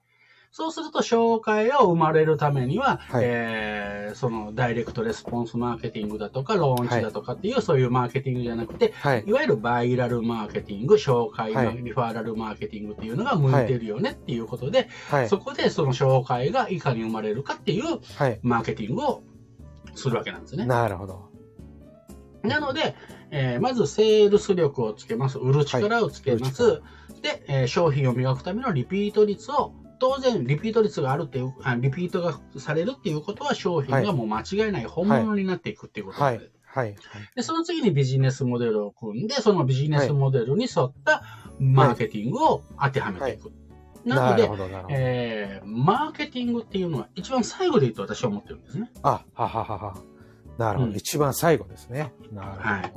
[0.56, 9.24] そうすると、紹介が生まれるためには、はいえーそのダイレクトレスポンスマーケティングだとか、ローンチだとかっていう、そういうマーケティングじゃなくて、はい。
[9.26, 15.30] いわゆるバイラルマーケティング、紹介のはいリファーラルマーケティングっていうのが向いてるよねっていうことで、はい。
[15.30, 18.40] そこでその紹介がいかに生まれるかっていうはい。
[18.44, 19.24] マーケティングを
[19.96, 20.68] するわけなんですね。
[20.68, 21.32] なるほど。
[22.44, 22.94] なので、
[23.32, 25.40] えーまずセールス力をつけます。
[25.40, 26.64] 売る力をつけます。
[26.64, 26.80] は
[27.24, 36.42] で、えー商品を磨くためのリピート率を、当然、リピート率があるっていう、あリピートがされるっていうことは商品はいがもう間違いない本物になっていくっていうことで、はい。
[36.66, 36.96] はい。
[37.36, 41.24] で、その次にビジネスモデルを組んで、そのビジネスモデルに沿った
[41.60, 43.52] マーケティングを当てはめていく。
[44.06, 44.86] なのでな。
[44.90, 48.92] えーマーケティングっていうのは一番最後で言うと私は思ってるんですね。
[49.02, 49.98] あ、はははは。
[50.58, 50.92] なるほど。
[50.92, 52.12] うん一番最後ですね。
[52.32, 52.64] なるほど。
[52.64, 52.94] はい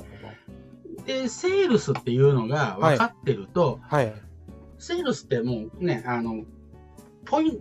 [1.07, 4.13] で、セールスっていうのが分かってると、はい。
[4.79, 6.45] セールスってもうね、あの、
[7.27, 7.61] ポイン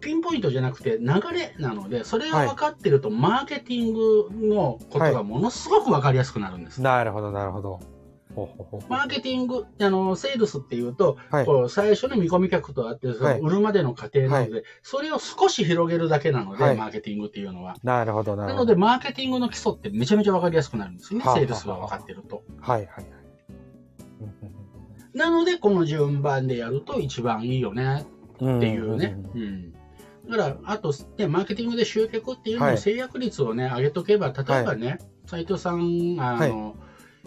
[0.00, 6.80] ピンポイントじゃなくて流れなので、それが分かってると、マーケティングのことがものすごく分かりやすくなるんです。
[6.80, 7.80] なるほど、なるほど。
[8.88, 11.46] マーケティング、あの、セールスっていうと、はい。
[11.46, 17.74] こう最初に見込み客とあって、そはいの売るまでの過程なので、それを少し広げるだけなので、はいマーケティングっていうのは。
[17.82, 18.54] なるほど、なるほど。
[18.54, 22.44] なので、マーケティングの基礎ってめちゃめちゃ分かりやすくなるんですよね、はあセールスが分かってると。
[22.60, 23.04] はい、はい、はい。
[24.20, 24.58] うん
[25.14, 28.06] なので、この順番でやると一番いいよね
[28.38, 29.16] っていうね。
[29.34, 29.72] うんうん。
[30.30, 36.76] だから、あと、ね、マーケティングで集客っていうのはいの制約率をね、上げとけば、例えばね、斉藤さん、あの、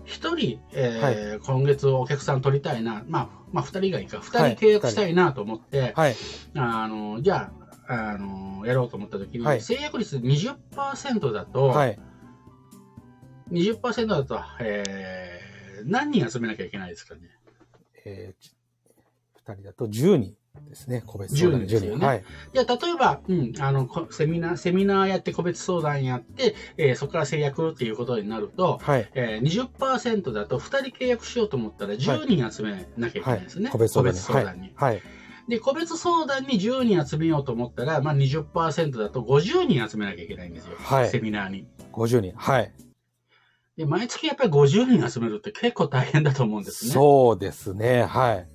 [0.06, 6.16] 一人、えー今月お客さん取りたいな、まあ、まあ、二人がいいか、二はい人契約したいなと思って、はい。
[6.56, 7.52] あの、じゃ
[7.88, 12.00] あ、あの、やろうと思った時に、はい制約率20%だと、はい。
[13.52, 15.42] 20%だと、えー
[15.84, 17.22] 何人集めなきゃいけないですかね？
[18.06, 18.52] えー、
[19.48, 20.36] 二人だと10人
[20.72, 21.04] ですね。
[21.06, 22.24] 個別相談10人ですよねはい。
[22.54, 29.10] じゃあ、例えば、うん、あの、こセミナー、セミナーやって個別相談やって、えーそこから制約っていうことになると、はい。
[29.14, 33.70] えー、20%だと2人契約しようと思ったら10人集めなきゃいけないですね。
[33.70, 34.20] 個別相談に。
[34.20, 35.02] 相談に、はい。
[35.48, 40.78] で、個別相談に10人集めようと思ったら、まあ20%だと50人集めなきゃいけないんですよ。
[40.78, 41.68] はいセミナーに。
[41.92, 42.34] 50人。
[42.36, 42.72] はい。
[43.78, 46.92] で、毎月やっぱり50人集めるって結構大変だと思うんですね。
[46.92, 48.04] そうですね。
[48.04, 48.48] はい。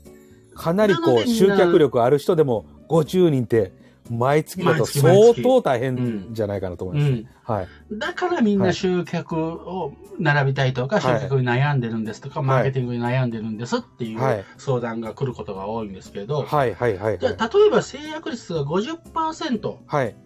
[0.57, 3.73] かなりこう、集客力ある人でも50人って、
[4.11, 7.13] 毎月だと相当大変じゃないかなと思いうます。
[7.13, 7.29] ん。
[7.43, 7.69] はい。
[7.93, 17.19] だからみんはない集客を並びたいとか、はい集客に悩んでるんですとか、マーケティングに悩んでるんですっていうはい相談が来ることが多いんですけど、はい、はい、はい。
[17.19, 20.17] じゃあ例えば制約率が50%はい。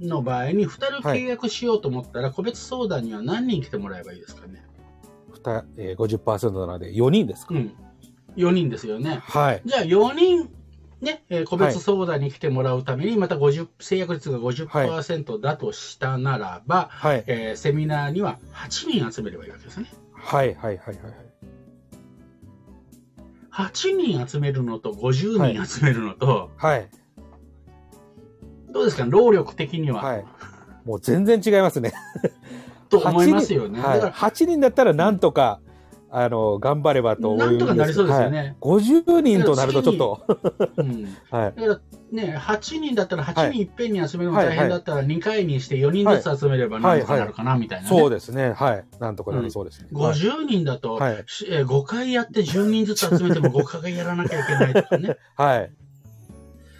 [0.00, 4.64] の場合に2人契約しようと思ったら、個別相談には何人来てもらえばいいですかね？
[5.76, 7.72] えー、50%なので4人ですか、うん。
[8.36, 9.20] 4人ですよね。
[9.22, 9.62] はい。
[9.64, 10.50] じゃあ4人、
[11.00, 17.24] ね、えー個別相談に来てもらうために、また50、制約率が50%だとしたならば、はい。
[17.26, 19.92] えーセミナーには8人集めればいいわけですね。
[20.12, 20.98] はい、はい、はい、はい。
[23.52, 26.88] 8人集めるのと50人集めるのと、はい。
[28.72, 29.04] どうですか？
[29.04, 30.24] 労力的には、はい。
[30.84, 31.92] もう全然違いますね。
[32.88, 33.78] と思いますよね。
[33.78, 35.60] 8人はい、だか8人だったらなんとか、
[36.16, 38.56] あの、頑張ればと思ら、うんですなんとかなりそうですよはいね。
[38.60, 40.24] 50人となるとちょっと、
[40.76, 41.60] うん はい。
[41.60, 41.80] だから
[42.12, 48.52] ね、8人だったら8人いっぺんに集めるのはい大変だったら2回にして4人ずつ集めればなんとかなるかなみたいな、ねそうですね。
[48.52, 48.84] はい。
[49.00, 49.88] なんとかなりそうですね。
[49.92, 55.16] はい50人だと、はいしえー5回やって10人ずつ集めても5回やらなきゃいけないとかね。
[55.36, 55.72] はい。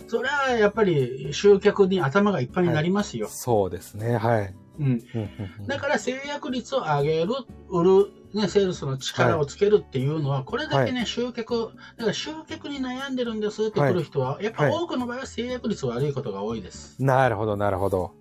[0.07, 3.27] それはやっぱり集客に頭がいっぱいになりますよ。
[3.29, 4.17] そうですね。
[4.17, 4.55] はい。
[4.79, 7.33] うん、うんうんうんだから制約率を上げる、
[7.69, 17.01] 売る、ね、セールスの力をつけるっていうのは、これだけね、集客、だから集客に悩んでるんですって来る人は、やっぱはい多くの場合は制約率悪いことが多いです。
[17.03, 18.13] なるほど、なるほど。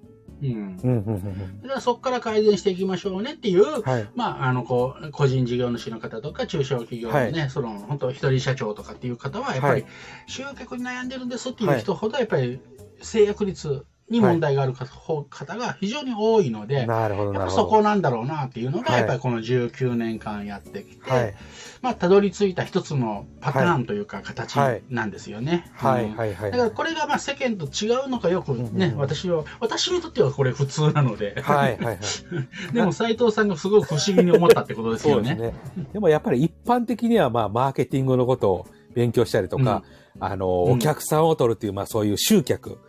[0.42, 0.78] うん。
[0.84, 4.10] うんうんうんうんだからそこから改善していきましょうねっていう、はい。
[4.16, 9.86] まあ、あの、こう、個人事業主の方とか、中小企業のね、その、本当一人社長とかっていう方は、やっぱりはい、
[10.28, 12.62] 集客に悩んでるんですっていう人ほど、やっぱり、
[13.02, 17.50] 制約率に問題がある方方が非常に多いので、なるほど、や。
[17.50, 21.36] そこなんだろうなっていうのが、はいやっぱりこの19年間やってきて、はい。
[21.82, 24.56] まあ、たどり着いた一つのパターンというか、形
[24.90, 25.70] なんですよね。
[25.74, 26.52] はい、うんはい、はい。
[26.52, 32.00] だからこれがまあ世間と違うのかよくね、うんうん私は、私にとってはこれ普通なので、はい、はい、はい。
[32.74, 35.32] でも斉藤さんがすごく不思議に思ったってことですよね。
[35.32, 35.88] そうですね。
[35.94, 39.84] でもやっぱり一般的には、まあ、マーケティングのことを勉強したりとか、
[40.20, 42.80] あの、うんお客さんを取るっていう、まあ、そういう集客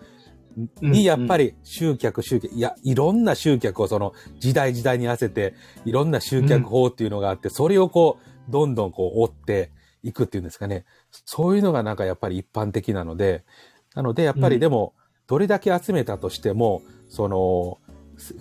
[0.81, 9.71] にやっぱり集客、集客、いや、いろんな集客をその時代時代に合わせて、いろんな集客法っていうのがあって、それをこう、どんどんこう追って
[10.03, 10.85] いくっていうんですかね。
[11.11, 13.45] そういうのがなんかやっぱり一般的なので、
[13.95, 14.95] なのでやっぱりでも、
[15.27, 17.79] どれだけ集めたとしても、その、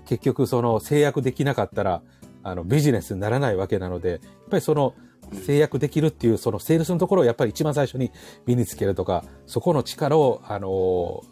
[0.06, 2.02] 結局その制約できなかったら、
[2.46, 4.94] あのビジネスにならないわけなので、やっぱりその
[5.46, 8.12] 制約できるっていう、そのセールスのところをやっぱり一番最初に
[8.46, 11.24] 身につけるとか、そこの力を、あの、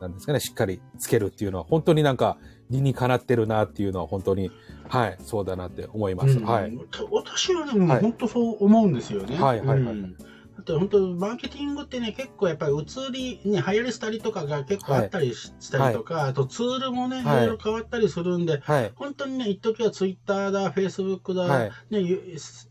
[0.00, 2.38] なんですかね、しっかりつけるっていうのは、本当になんか
[2.70, 4.50] 理にかなってるなっていうのは、本当に、
[4.88, 6.38] はい、そうだなって思います。
[6.38, 6.78] うん、はい。
[7.10, 9.36] 私はね、もう本当そう思うんですよね。
[9.36, 9.94] はい、はい、はい。
[9.94, 10.16] うん
[10.60, 17.24] あと本当、マーケティングってね、結構やっぱり移り、ね、流行りしたりとかが結構あったりしたりとか、はい、あとツールもね、い。
[17.24, 22.02] ろいろ変わったりするんで、はい、本当にね、一時はツイッターだ、フェイスブックだ、はい、ね、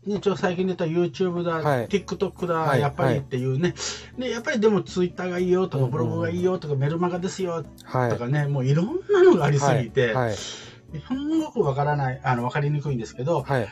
[0.06, 3.74] ね、ちょ最近出た YouTube だ、はい、TikTok だ、やっぱりっていうね、
[4.18, 13.68] で、やっぱりでもツイッターがいいよとか、ブログがいいよとか、メルマガですよとかね、もういろんなのがありすぎて、すごくわからない、あの、わかりにくいんですけど、はい、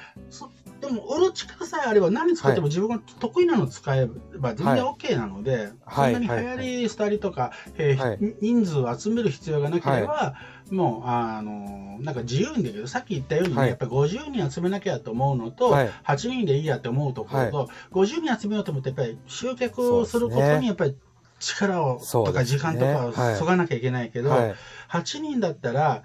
[0.81, 10.37] でも、売る力さえあれば何作っても自分が得意なの使えば全然 OK なので、はい、そんなに流行りしたりとか、えー、人数を集める必要がなければ、
[10.71, 12.87] もう、あの、なんか自由にできる。
[12.87, 20.97] さっき言ったように、ね、やっぱり50人集めなきゃと思うのと、はい、8人でいいやって思うところと、はい、50人集めようと思って、やっぱり集客をすることに、やっぱり
[21.41, 24.55] 力を、とか時間とかをそがなきゃいけないけど、はい、
[24.91, 26.05] 8人だったら、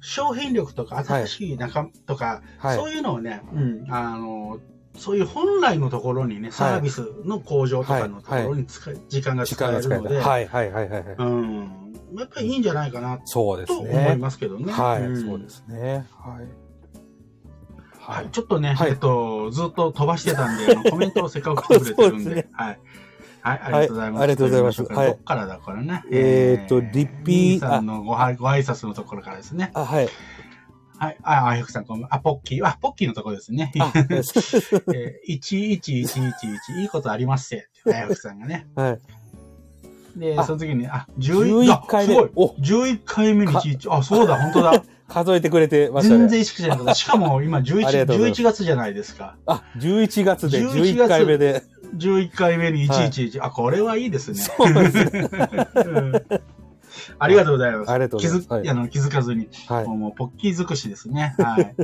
[0.00, 4.58] 商品力とか新しい仲間とか、はい、そういうのをね、うん、あの、
[4.96, 11.02] そういう本来のところにね、サービスの向上とかのところに使い、時間が使えるので、はいはいはいはい。
[11.18, 11.92] うん。
[12.18, 13.78] やっぱりいいんじゃないかな、そうですね。
[13.78, 14.72] と思いますけどね。
[14.72, 16.06] はい、そうですね。
[16.18, 16.70] はい。
[17.98, 22.80] はい、ちょっとね、えっと、ずっと飛ばしてたんで、コメントをせっかく来てくれてるんで、 はい。
[23.42, 24.22] はい、ありがとうございます。
[24.22, 24.82] ありがとうございます。
[24.82, 25.06] はい。
[25.08, 26.04] どっからだ、これね。
[26.10, 27.60] えっと、リピー。
[27.60, 29.70] さんのご挨拶のところからですね。
[29.74, 30.08] あ、はい。
[30.98, 31.16] はい。
[31.22, 32.66] あ、あゆくさん、こんばんあ、ポッキー。
[32.66, 33.72] あ、ポッキーのところですね。
[33.78, 37.70] あ、 えー、11111、いいことありますって。
[37.94, 38.66] あゆくさんがね。
[38.74, 38.98] はい。
[40.18, 42.14] で、その次に、あ、11回目。
[42.14, 42.30] すごい。
[42.34, 43.90] お、11回目に11。
[43.92, 44.82] あ、そうだ、本当だ。
[45.08, 46.20] 数えてくれてましたね。
[46.20, 46.94] 全然意識じゃなかった。
[46.94, 49.36] しかも今11、11月じゃないですか。
[49.46, 51.64] あ、11月で11回目で。
[51.96, 53.38] 11回目に111。
[53.40, 54.38] はい、あ、これはいいですね。
[54.38, 55.28] そうですね。
[57.18, 57.90] ありがとうございます。
[57.90, 58.46] ありがとうございます。
[58.46, 61.34] 気づ、はい、あの気づかずに、はい、もうポッキー尽くしですね。
[61.38, 61.74] はい。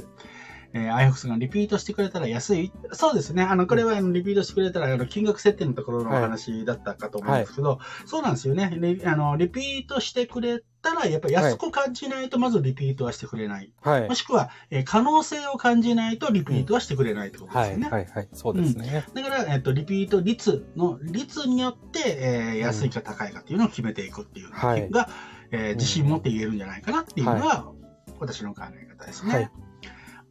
[0.73, 2.73] えー、アイフォクスがリピートしてくれたら安い。
[2.93, 3.43] そうですね。
[3.43, 8.77] あの、これはあのリピートしてくれたら、あの、金額設定のところのお話だったかと思うんですけど、はい、そうなんですよね。
[8.77, 13.73] リあの、リピートしてくれたら、やっぱり安く感じないと、まずリピートはしてくれない。
[13.83, 17.89] はい、もしくは、えー、可能性を感じないと、リピートはしてくれないってことですよね。
[17.89, 18.29] はい、はい、はい。
[18.33, 19.05] そうですね。
[19.09, 24.89] うん、だから、えっ、ー、と、リピート率の、率によって、えー、安いか高いかっていうのを決めていくっていうのが、はい、
[25.51, 27.67] えー、自信持って言えるんじゃないかなっていうのが、
[28.19, 29.35] 私の考え方ですね。
[29.35, 29.51] はい、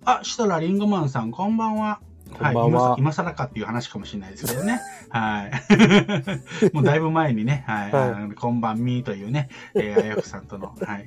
[0.05, 1.99] あ、したらリンゴマンさん、こんばんは。
[2.39, 4.81] はい、今今更かっていう話かもしれないですけどね。
[5.09, 5.51] はい。
[6.73, 11.05] もうだいぶ前にね、はい、はい、こんばんみーというね、えー、あやくさんとの、はい。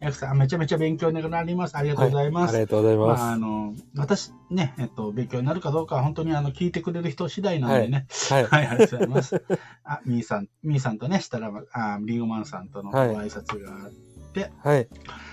[0.00, 1.76] あやくさん、めちゃめちゃ勉強になります。
[1.76, 2.52] ありがとうございます。
[2.52, 3.20] はい、ありがとうございます。
[3.22, 8.06] まあ、あの、私ね、えっと、勉強になるかどうかは本当にあの、聞いてくれる人次第なのでね。
[8.28, 8.44] はい。
[8.44, 9.42] はい、ありがとうございます。
[9.84, 14.15] あ、みーさん、みーさんとね、したら、あリンゴマンさんとのご挨拶があって、
[14.62, 14.88] はい。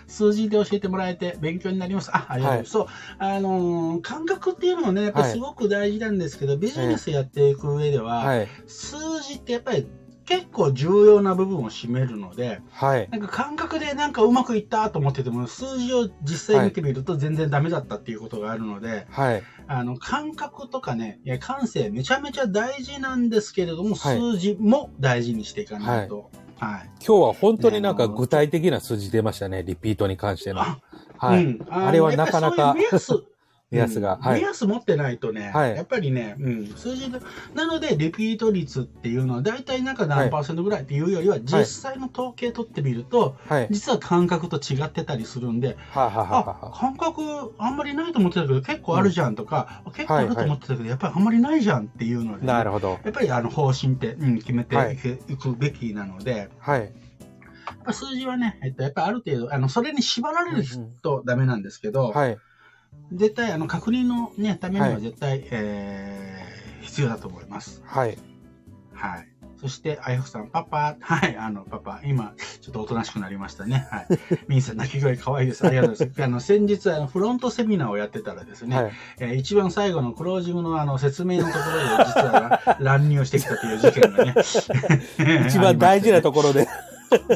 [0.08, 2.12] 数字で教えてもらえて勉強になります。
[2.13, 2.78] あ、ありがとうございます。
[2.78, 9.88] はい、そう、あのー、感覚っていうのもね、やっぱりすごく大事なんですけど、はい、ビジネスやっていく上では、はい、数字ってやっぱり
[10.26, 26.32] 結構重要な部分を占めるので、はい、なんか感覚でなんかうまくいったと思ってても、数字を実際見てみると全然ダメだったっていうことがあるので、はい、あの、感覚とかね、いや感性めちゃめちゃ大事なんですけれども、数字も大事にしていかないと。
[26.63, 30.62] はい、今日は本当になんか具体的な数字出ましたね、リピートに関しての。
[30.62, 31.45] はい。
[31.45, 32.73] うん、あれはなかなか。
[32.73, 33.23] 目安
[33.99, 37.19] が、はい、目安持ってないとね、はい、やっぱりね、うん、数字で、
[37.53, 52.99] なので、リピート率っていうのは、大体なんか何パーセントぐらいっていうよりは、実際の統計取ってみると、はい、実は感覚と違ってたりするんで、はははあ、感覚あんまりないと思ってたけど、結構あるじゃんとか、うん、結構あると思ってたけど、やっぱりあんまりないじゃんっていうので、ね、なるほど。
[53.03, 54.76] やっぱりあの方針って、うん、決めて
[55.30, 55.36] い。
[55.38, 56.91] くべきなので、はい。
[57.91, 60.63] 数字はね、えっと、やっぱりある程度、あの、それに縛られる
[61.01, 62.38] とダメなんですけど、はい。
[63.12, 67.82] 絶対、あの、確認のね、ためには絶対、はい、えー、必要だと思います。
[67.86, 68.18] はい。
[68.93, 69.28] はい。
[69.64, 73.88] そして、あやふさん、パパ、はい、あの、パパ、今、ちょっとおとなしくなりましたね。
[73.89, 74.08] はい。
[74.49, 75.66] みんさん、泣き声可愛いです。
[75.66, 76.20] ありがとうございます。
[76.24, 84.36] あの、先日、あの、フロントセミナーをやってたらですね、はい、えー、一番最後のクロージングのあの、説明のところで、実は乱入してきたという事件がね。
[85.47, 86.68] 一番大事なところで。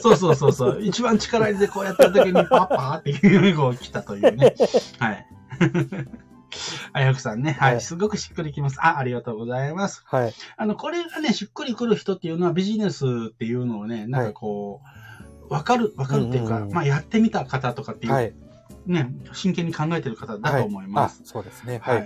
[0.02, 0.82] そうそうそうそう。
[0.82, 4.54] 一番力入れてこうやってる時にパッパーっていう語を来たというね。
[5.00, 5.28] はい。
[6.94, 7.58] あやふさんね。
[7.60, 7.82] ははいい。
[7.82, 8.78] すごくしっくりきます。
[8.80, 10.04] あ、ありがとうございます。
[10.06, 10.34] はい。
[10.56, 14.82] あの、これがね、しっくりくる人っていうのはビジネスっていうのをね、なんかこ
[15.50, 18.34] う、わかる、わかるっていうか、うんうんうんまあ、やってみた方とかっていう、はい。
[18.86, 21.22] ね、真剣に考えてる方だと思います。
[21.24, 21.80] あ、そうですね。
[21.84, 21.94] は。
[21.94, 22.04] はい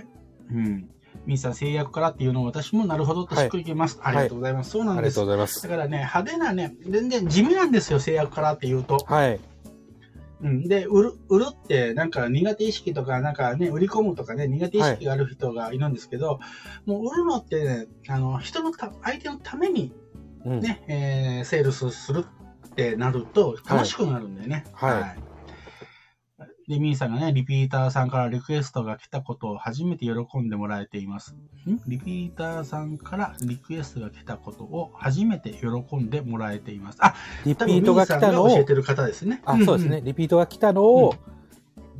[0.50, 0.54] い。
[0.54, 0.88] うん。
[1.26, 4.00] ミンさん、制約からっていうのを私もなるほどってしっくりきます。
[4.02, 4.70] ありがとうございます。
[4.70, 5.24] そうなんですありがとう。
[5.26, 5.68] ございますだ。
[5.68, 9.04] からね、派手なね、全然地味なんですよ、制約からっていうと。
[9.06, 9.40] はい。
[10.42, 10.68] うん。
[10.68, 16.40] で、売る、売るって、なんか苦手意識とか、なんかね、売り込むとかね、苦手意識がある人がいるんですけど、
[16.84, 19.92] もう売るのってね、あの、人のた、相手のために
[20.44, 20.60] うん。
[20.60, 24.64] ね、えー、セールスするってなると楽しくなるんだよね。
[24.72, 25.31] はいい
[26.68, 31.34] で、ミーさんがね、リピーターさんからリクエストが来たことを初めて喜んでもらえています。
[31.68, 31.80] ん？
[31.88, 36.98] リピーターさんからリクエストが来たことを初めて喜んでもらえています。
[37.00, 39.42] あ、リピートが来たのをミーさんが教え、てる方ですね。
[39.44, 40.00] あ、そうですね。
[40.02, 41.14] リピートが来たのを、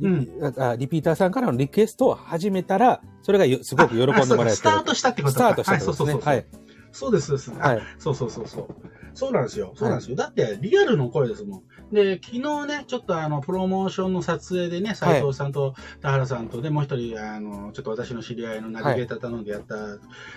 [0.01, 4.55] うんリあリピーターさんからのリクエストを始めたら、それがよすごく喜んでもらえてる。
[4.55, 5.53] スタートしたってことか。
[5.53, 6.23] スタートしたってことですね。
[6.23, 6.45] ははいい。
[6.91, 7.53] そうです、そうです。
[7.59, 7.81] あはい。
[7.99, 8.67] そうそうそうそう。
[9.13, 9.73] そうなんですよ。
[9.75, 10.15] そうなんですよ。
[10.17, 11.63] だって、リアルの声ですもん。
[11.93, 19.75] で、昨日ね、ちょっとあの、プロモーションの撮影でね、斉藤さんと田原さんとで、もう一人、あの、ちょっと私の知り合いのナビゲーター頼んでやった、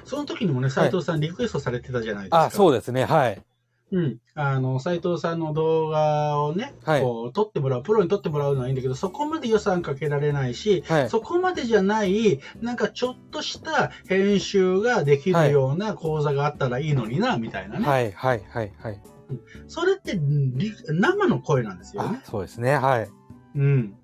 [0.04, 2.44] その時にもね、斉藤さんリクエストされてたじゃないですか。
[2.44, 3.06] あ、そうですね。
[3.06, 3.42] はい。
[3.92, 4.18] うん。
[4.34, 11.08] あの、斉藤さんの動画をね、はいこう、撮ってもらう、プロに撮ってもらうのはいいんだけど、そこまで予算かけられないし、はい。
[11.10, 17.86] そこまでじゃない、なんかちょっとした編集ができるような講座があったらいいのにな、みたいなね。
[17.86, 19.00] はい、はい、はい、はい。
[19.66, 22.76] それってリ生の声なんですよあね。、そうですね。
[22.76, 23.08] はい。
[23.56, 23.94] うん。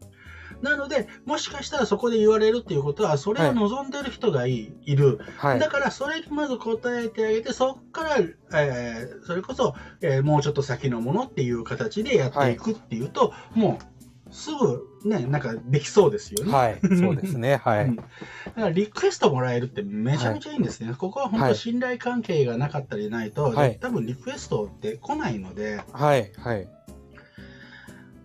[0.63, 5.19] なので、もしかしたらそこで言われるっていうことは、それを望んでる人がい,、い、る。
[5.37, 5.69] はいだ。
[5.69, 13.85] から、それにまず答えてあげて、そこから、えーそれこそ、えーもうちょっと先のものっていう形でやっていくっていうと、もう、
[14.33, 16.53] すぐ、ね、なんかできそうですよね。
[16.53, 16.81] はい。
[16.97, 17.57] そうですね。
[17.57, 17.97] はいうん。
[17.97, 18.09] だか
[18.57, 20.95] らリクエストもらえるってめちゃめちゃいいんですね。
[20.97, 26.69] ここは本当信頼関係がなかったりないと、はい多分リクエストって来ないので、はい、はい。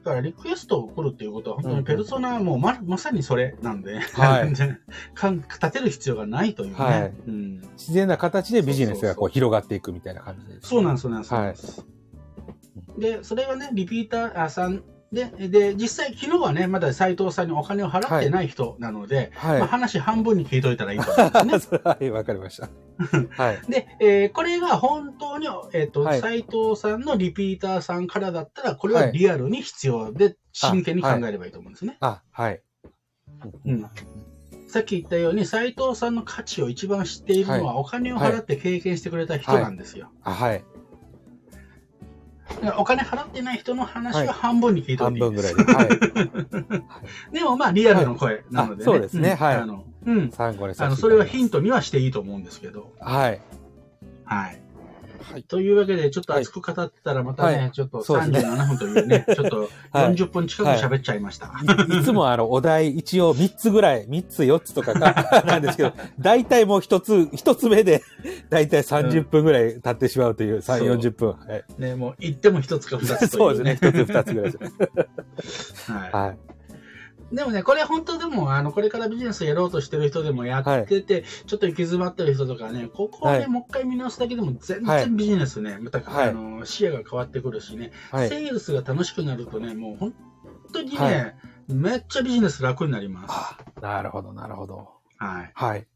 [0.03, 4.55] だからリクエストを送るっていうことは本当にペルソナはもうままさにそれなんで、はい
[5.13, 6.75] かん立てる必要がないというね。
[6.77, 10.69] はいうん、自然な形でビジネスがこう広がっていくみたいな感じです。
[10.69, 11.31] そうなんです、そうなんです。
[11.31, 11.97] そうなん
[12.97, 21.79] でそれがね、リピーターあさんで、で、実際昨日はね、まだ斉藤さんにお金を払ってない人なので、はいまあ、話半分に聞いといたらいいと思うんですね。
[21.85, 22.69] はい、わかりました。
[23.41, 23.61] はい。
[23.69, 31.97] で、えーこれが本当に、えっ、と、はい斉藤さんのリピーターさんからだったら、これははいリアルに必要で、真剣に考えればいいと思うんですね。
[32.01, 32.61] あ、はい。
[33.65, 33.89] うん
[34.67, 40.11] さっき言ったように、斉藤さんの価値を一番知っているのは、お金を払って経験してくれた人なんですよ。
[40.23, 40.57] あ、はい。
[40.57, 40.76] だから
[42.77, 45.19] お金払ってない人の話は半分に聞いていいです。
[45.19, 45.63] 分ぐらいで。
[45.63, 45.83] は
[47.31, 47.33] い。
[47.33, 48.81] でもまあ、リアルの声なのでね。
[48.83, 50.31] あそうですねんはいあの、うん。
[50.37, 52.93] あの、それはヒンントにはしていいと思うんですけど。
[52.99, 53.41] はい。
[54.25, 54.61] はい。
[55.31, 55.43] はい。
[55.43, 57.71] というわけで、ちょっと熱く語ってたらまたね、はい。
[57.71, 58.39] ちょっとそうですね。
[58.39, 61.51] 37分というね、 ちょっとはい40分近く喋っちゃいました。
[61.91, 61.99] い。
[61.99, 62.03] い。
[62.03, 68.01] つもあの、お題一応3つぐらい、3つ4つとかかなんですけど、大体もう1つ、1つ目で、
[68.49, 69.77] 大体30分ぐらい。
[69.81, 70.57] 経ってしまうとい。
[70.57, 71.29] う、そう3、40分。
[71.29, 71.65] はい。
[71.77, 73.79] ね、もう言っても一つか二つとそうですね。
[73.81, 74.51] 1つ2つぐらい。
[74.51, 74.57] で
[75.43, 75.91] す。
[75.91, 76.11] はい。
[76.11, 76.56] はい。
[77.31, 88.29] でもね、これ本当でも、あの、これからビジネスやろうとしてる人でもやってて、ちょっと行き詰まってる人とかね、ここをね、はいもう一回見直すだけでも全はい然ビジネスね、また、はいあの、視野が変わってくるしね、はい。
[88.29, 90.13] セールスが楽しくなるとね、もう本
[90.71, 91.35] 当にね、はい
[91.69, 93.29] めっちゃビジネス楽になります。
[93.29, 94.87] あなるほど、なるほど。
[95.17, 95.51] はい。
[95.53, 95.87] はい。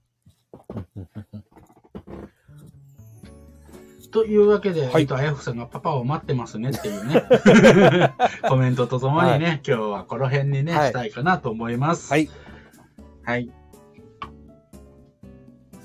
[4.11, 5.03] というわけで、はい。
[5.03, 7.23] えっと、あやふさんがパパを待ってますねっていうね、
[8.47, 10.89] コメントとともにね、今日はこの辺にね、はい。
[10.89, 12.11] したいかなと思います。
[12.11, 12.29] はい。
[13.23, 13.49] はい。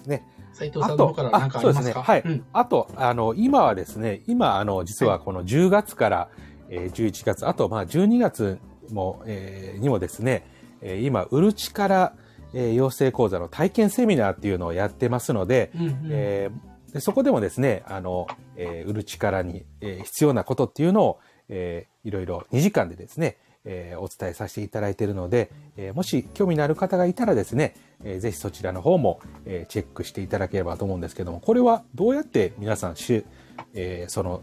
[0.06, 0.24] ね。
[0.52, 2.00] 斉藤さんの方から何かありますか？
[2.00, 2.34] あそうですね。
[2.34, 2.44] うん。
[2.52, 6.28] あと、あの、今はですね、今、あの、実はこの10月から、
[6.68, 8.58] えー11月、あと、まあ、12月
[8.90, 10.44] も、えーにもですね、
[10.80, 12.14] えー今、売る力、
[12.54, 16.00] えー養成講座の体験セミナーっていうのをやってますので、うんうん。
[16.10, 18.26] えーでそこでもですね、あの、
[18.56, 21.20] えー売る力に、えー必要なことっていうのを、
[21.50, 23.36] えーいろいろ2時間でですね、
[23.66, 33.26] えーお伝えさせていただいているので、えーもし興味のある方がいたらですね、えーぜひそちらの方も、えーチェックしていただければと思うんですけども、これはどうやって皆さんし、
[33.74, 34.40] えーその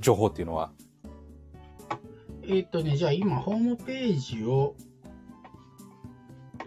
[0.00, 0.72] 情報っていうのは、
[2.48, 4.74] えっとね、じゃあ今、ホームページを、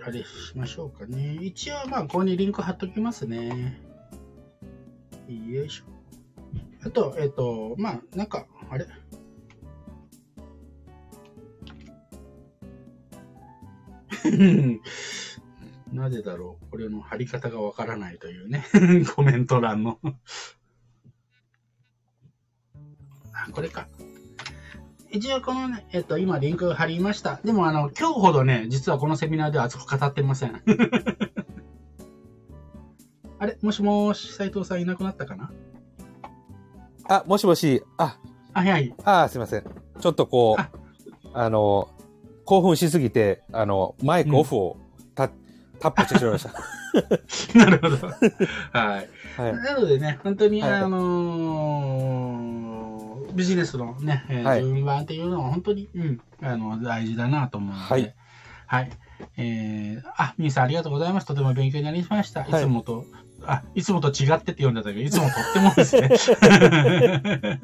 [0.06, 0.26] あれし
[0.56, 1.40] ましょうかね。
[1.42, 3.82] 一応、まあ、ここにリンク貼っときますね。
[5.54, 5.86] よいしょ。
[6.86, 8.86] あと、えっ、ー、と、まあ、なんか、あれ？
[15.92, 16.72] なぜだろう？
[16.72, 18.66] これの貼り方がわからないというね
[19.16, 20.00] コメント欄の
[23.34, 23.88] あ、これか。
[25.12, 27.40] 一応このね、えっと、今リンク貼りました。
[27.44, 30.64] でもあの、今日ほどね、実はこのセミナーでは熱く語ってません。
[33.44, 35.52] あれもしもーし、斉藤さんいなくなったかな？
[37.10, 38.18] あ、もしもし、あ、
[38.54, 38.96] あ、はい。
[39.04, 39.66] あ、すいません。
[40.00, 40.70] ちょっとこう、あ
[41.34, 41.90] あの、
[42.46, 44.78] 興奮しすぎて、あの、マイクオフを
[45.14, 45.30] タ,、
[45.82, 46.54] タップしてしまいました。
[47.60, 48.08] なるほど。
[48.08, 49.10] はい。
[49.36, 49.54] はい。
[49.58, 58.16] なのでね、本当に、はいあのービジネスのね、えーはい順番っていうのは本当に、うん、あの、大事だなと思うので、はい。
[58.68, 58.92] はい。
[59.38, 61.28] えー、あ、みーさんありがとうございます。
[61.28, 62.42] とても勉強になりました。
[62.42, 63.06] いはいつもと、
[63.46, 66.10] あ、いつもと違ってって読んだんだけど、いつもとってもですね、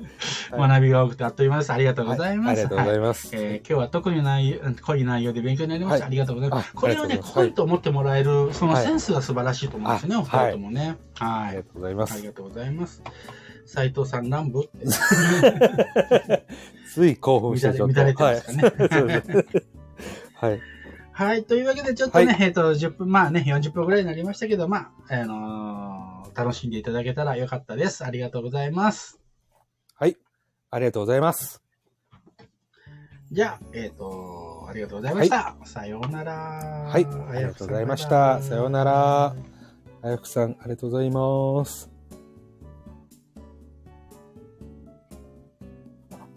[0.51, 1.71] はい学びが多くてあっという間です。
[1.71, 2.49] ありがとうございます。
[2.51, 3.29] ありがとうござはいます。
[3.33, 6.05] えー今日は特にない濃い内容で勉強になりました。
[6.05, 6.71] はいありがとうございます。
[6.73, 10.97] あこれをね、濃いと思ってもらえる、そのはいセンスが素晴らしいと思うんですね、あお二人ともね。
[11.15, 11.47] はい。
[11.47, 12.13] ありがとうございます。
[12.13, 13.03] ありがとうございます。
[13.65, 14.65] 斉藤さん南部？
[14.65, 14.87] って。
[16.91, 17.95] つい興奮してちょっと。
[17.95, 19.45] 乱れ乱れてますかね
[20.33, 20.59] はい。
[21.19, 21.27] はい。
[21.27, 21.43] はい。
[21.43, 28.05] というわけで、ちょっとね、はいえっと、10分、まあね、40分ぐらいになりましたけど、まあ、あのー楽しんでいただけたらよかったです。
[28.05, 29.19] ありがとうございます。
[29.95, 30.15] はい。
[30.71, 31.61] ありがとうございます。
[33.31, 35.57] じゃあ、えっ、と、ありがとうございました。
[35.65, 36.33] さようなら。
[36.87, 39.35] はいありがとうございましたさようなら
[40.01, 41.88] あやふくさん、ありがとうございます。